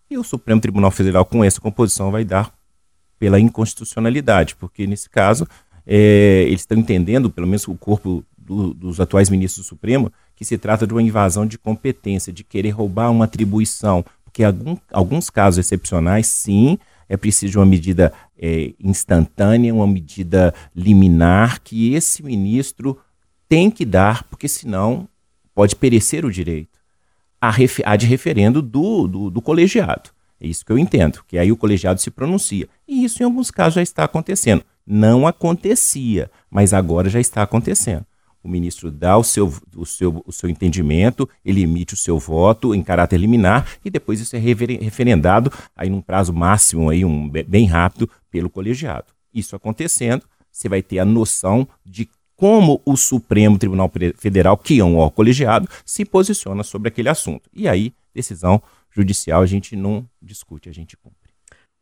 e 0.10 0.18
o 0.18 0.24
Supremo 0.24 0.60
Tribunal 0.60 0.92
Federal, 0.92 1.24
com 1.24 1.44
essa 1.44 1.62
composição, 1.62 2.12
vai 2.12 2.26
dar 2.26 2.54
pela 3.18 3.40
inconstitucionalidade, 3.40 4.56
porque 4.56 4.86
nesse 4.86 5.10
caso 5.10 5.48
é, 5.86 6.44
eles 6.48 6.62
estão 6.62 6.78
entendendo, 6.78 7.30
pelo 7.30 7.48
menos 7.48 7.68
o 7.68 7.76
corpo 7.76 8.26
do, 8.38 8.74
dos 8.74 9.00
atuais 9.00 9.30
ministros 9.30 9.66
do 9.66 9.70
Supremo, 9.70 10.12
que 10.36 10.44
se 10.44 10.58
trata 10.58 10.86
de 10.86 10.94
uma 10.94 11.02
invasão 11.02 11.46
de 11.46 11.58
competência, 11.58 12.34
de 12.34 12.44
querer 12.44 12.72
roubar 12.72 13.12
uma 13.12 13.26
atribuição, 13.26 14.04
porque 14.32 14.46
algum, 14.46 14.78
alguns 14.92 15.30
casos 15.30 15.60
excepcionais, 15.60 16.28
sim, 16.28 16.80
é 17.10 17.18
preciso 17.18 17.60
uma 17.60 17.66
medida 17.66 18.14
é, 18.40 18.74
instantânea, 18.80 19.76
uma 19.76 19.86
medida 19.86 20.54
liminar 20.74 21.60
que 21.62 21.94
esse 21.94 22.24
ministro 22.24 22.98
tem 23.50 23.70
que 23.70 23.84
dar, 23.84 24.24
porque 24.24 24.48
senão 24.48 25.08
pode 25.54 25.76
perecer 25.76 26.26
o 26.26 26.32
direito 26.32 26.80
a, 27.42 27.52
a 27.86 27.96
de 27.98 28.06
referendo 28.06 28.62
do, 28.62 29.06
do, 29.06 29.30
do 29.30 29.42
colegiado. 29.42 30.10
É 30.40 30.48
isso 30.48 30.66
que 30.66 30.72
eu 30.72 30.80
entendo, 30.80 31.22
que 31.28 31.38
aí 31.38 31.52
o 31.52 31.58
colegiado 31.58 32.00
se 32.00 32.10
pronuncia. 32.10 32.70
E 32.88 33.04
isso 33.04 33.22
em 33.22 33.26
alguns 33.26 33.52
casos 33.52 33.76
já 33.76 33.82
está 33.82 34.06
acontecendo. 34.06 34.64
Não 34.88 35.28
acontecia, 35.28 36.32
mas 36.50 36.74
agora 36.74 37.10
já 37.10 37.20
está 37.20 37.44
acontecendo 37.44 38.06
o 38.44 38.50
ministro 38.50 38.92
dá 38.92 39.18
o 39.18 39.24
seu, 39.24 39.54
o, 39.76 39.86
seu, 39.86 40.24
o 40.26 40.32
seu 40.32 40.50
entendimento, 40.50 41.30
ele 41.46 41.62
emite 41.62 41.94
o 41.94 41.98
seu 41.98 42.18
voto 42.18 42.74
em 42.74 42.82
caráter 42.84 43.18
liminar 43.18 43.68
e 43.86 43.90
depois 43.90 44.20
isso 44.20 44.36
é 44.36 44.40
referendado 44.40 45.52
aí 45.76 45.90
num 45.90 46.02
prazo 46.02 46.34
máximo, 46.34 46.90
aí, 46.90 47.06
um, 47.06 47.30
bem 47.30 47.66
rápido, 47.66 48.10
pelo 48.30 48.50
colegiado. 48.50 49.06
Isso 49.34 49.56
acontecendo, 49.56 50.24
você 50.52 50.68
vai 50.68 50.82
ter 50.82 51.00
a 51.00 51.06
noção 51.06 51.68
de 51.86 52.10
como 52.36 52.82
o 52.84 52.98
Supremo 52.98 53.60
Tribunal 53.60 53.92
Federal, 54.18 54.58
que 54.58 54.80
é 54.80 54.84
um 54.84 54.98
órgão 54.98 55.12
colegiado, 55.12 55.70
se 55.86 56.04
posiciona 56.04 56.64
sobre 56.64 56.88
aquele 56.88 57.08
assunto. 57.08 57.48
E 57.54 57.68
aí, 57.68 57.94
decisão 58.14 58.62
judicial 58.90 59.44
a 59.44 59.46
gente 59.46 59.76
não 59.76 60.10
discute, 60.22 60.68
a 60.68 60.74
gente 60.74 60.98
cumpre. 60.98 61.21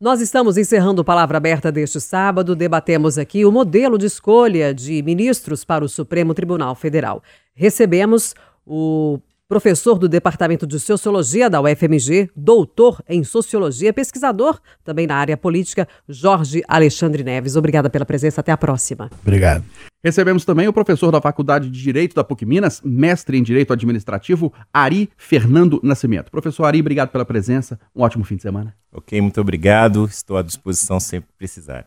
Nós 0.01 0.21
estamos 0.21 0.55
encerrando 0.55 1.03
Palavra 1.03 1.35
Aberta 1.35 1.73
deste 1.73 1.99
sábado. 1.99 2.55
Debatemos 2.55 3.17
aqui 3.17 3.43
o 3.43 3.51
modelo 3.51 3.97
de 3.97 4.05
escolha 4.05 4.73
de 4.73 5.03
ministros 5.03 5.65
para 5.65 5.83
o 5.83 5.89
Supremo 5.89 6.33
Tribunal 6.33 6.73
Federal. 6.73 7.21
Recebemos 7.53 8.33
o 8.65 9.19
professor 9.49 9.97
do 9.97 10.07
Departamento 10.07 10.67
de 10.67 10.79
Sociologia 10.79 11.49
da 11.49 11.59
UFMG, 11.59 12.29
doutor 12.35 13.03
em 13.09 13.23
Sociologia, 13.23 13.91
pesquisador 13.91 14.61
também 14.83 15.07
na 15.07 15.15
área 15.15 15.35
política, 15.35 15.87
Jorge 16.07 16.61
Alexandre 16.67 17.23
Neves. 17.23 17.55
Obrigada 17.55 17.89
pela 17.89 18.05
presença. 18.05 18.41
Até 18.41 18.51
a 18.51 18.57
próxima. 18.57 19.09
Obrigado. 19.23 19.65
Recebemos 20.03 20.45
também 20.45 20.67
o 20.67 20.71
professor 20.71 21.11
da 21.11 21.19
Faculdade 21.19 21.67
de 21.67 21.81
Direito 21.81 22.15
da 22.15 22.23
PUC 22.23 22.45
Minas, 22.45 22.79
mestre 22.85 23.37
em 23.37 23.43
Direito 23.43 23.73
Administrativo, 23.73 24.53
Ari 24.71 25.09
Fernando 25.17 25.81
Nascimento. 25.83 26.29
Professor 26.29 26.65
Ari, 26.65 26.79
obrigado 26.79 27.09
pela 27.09 27.25
presença. 27.25 27.79
Um 27.93 28.03
ótimo 28.03 28.23
fim 28.23 28.35
de 28.35 28.43
semana. 28.43 28.75
Ok, 28.93 29.19
muito 29.19 29.41
obrigado. 29.41 30.05
Estou 30.05 30.37
à 30.37 30.43
disposição 30.43 30.99
sempre 30.99 31.27
que 31.31 31.37
precisar. 31.37 31.85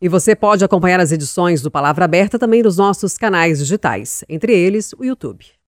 E 0.00 0.08
você 0.08 0.36
pode 0.36 0.64
acompanhar 0.64 1.00
as 1.00 1.10
edições 1.10 1.60
do 1.60 1.70
Palavra 1.70 2.04
Aberta 2.04 2.38
também 2.38 2.62
nos 2.62 2.76
nossos 2.78 3.18
canais 3.18 3.58
digitais, 3.58 4.24
entre 4.28 4.56
eles 4.56 4.94
o 4.96 5.04
YouTube. 5.04 5.44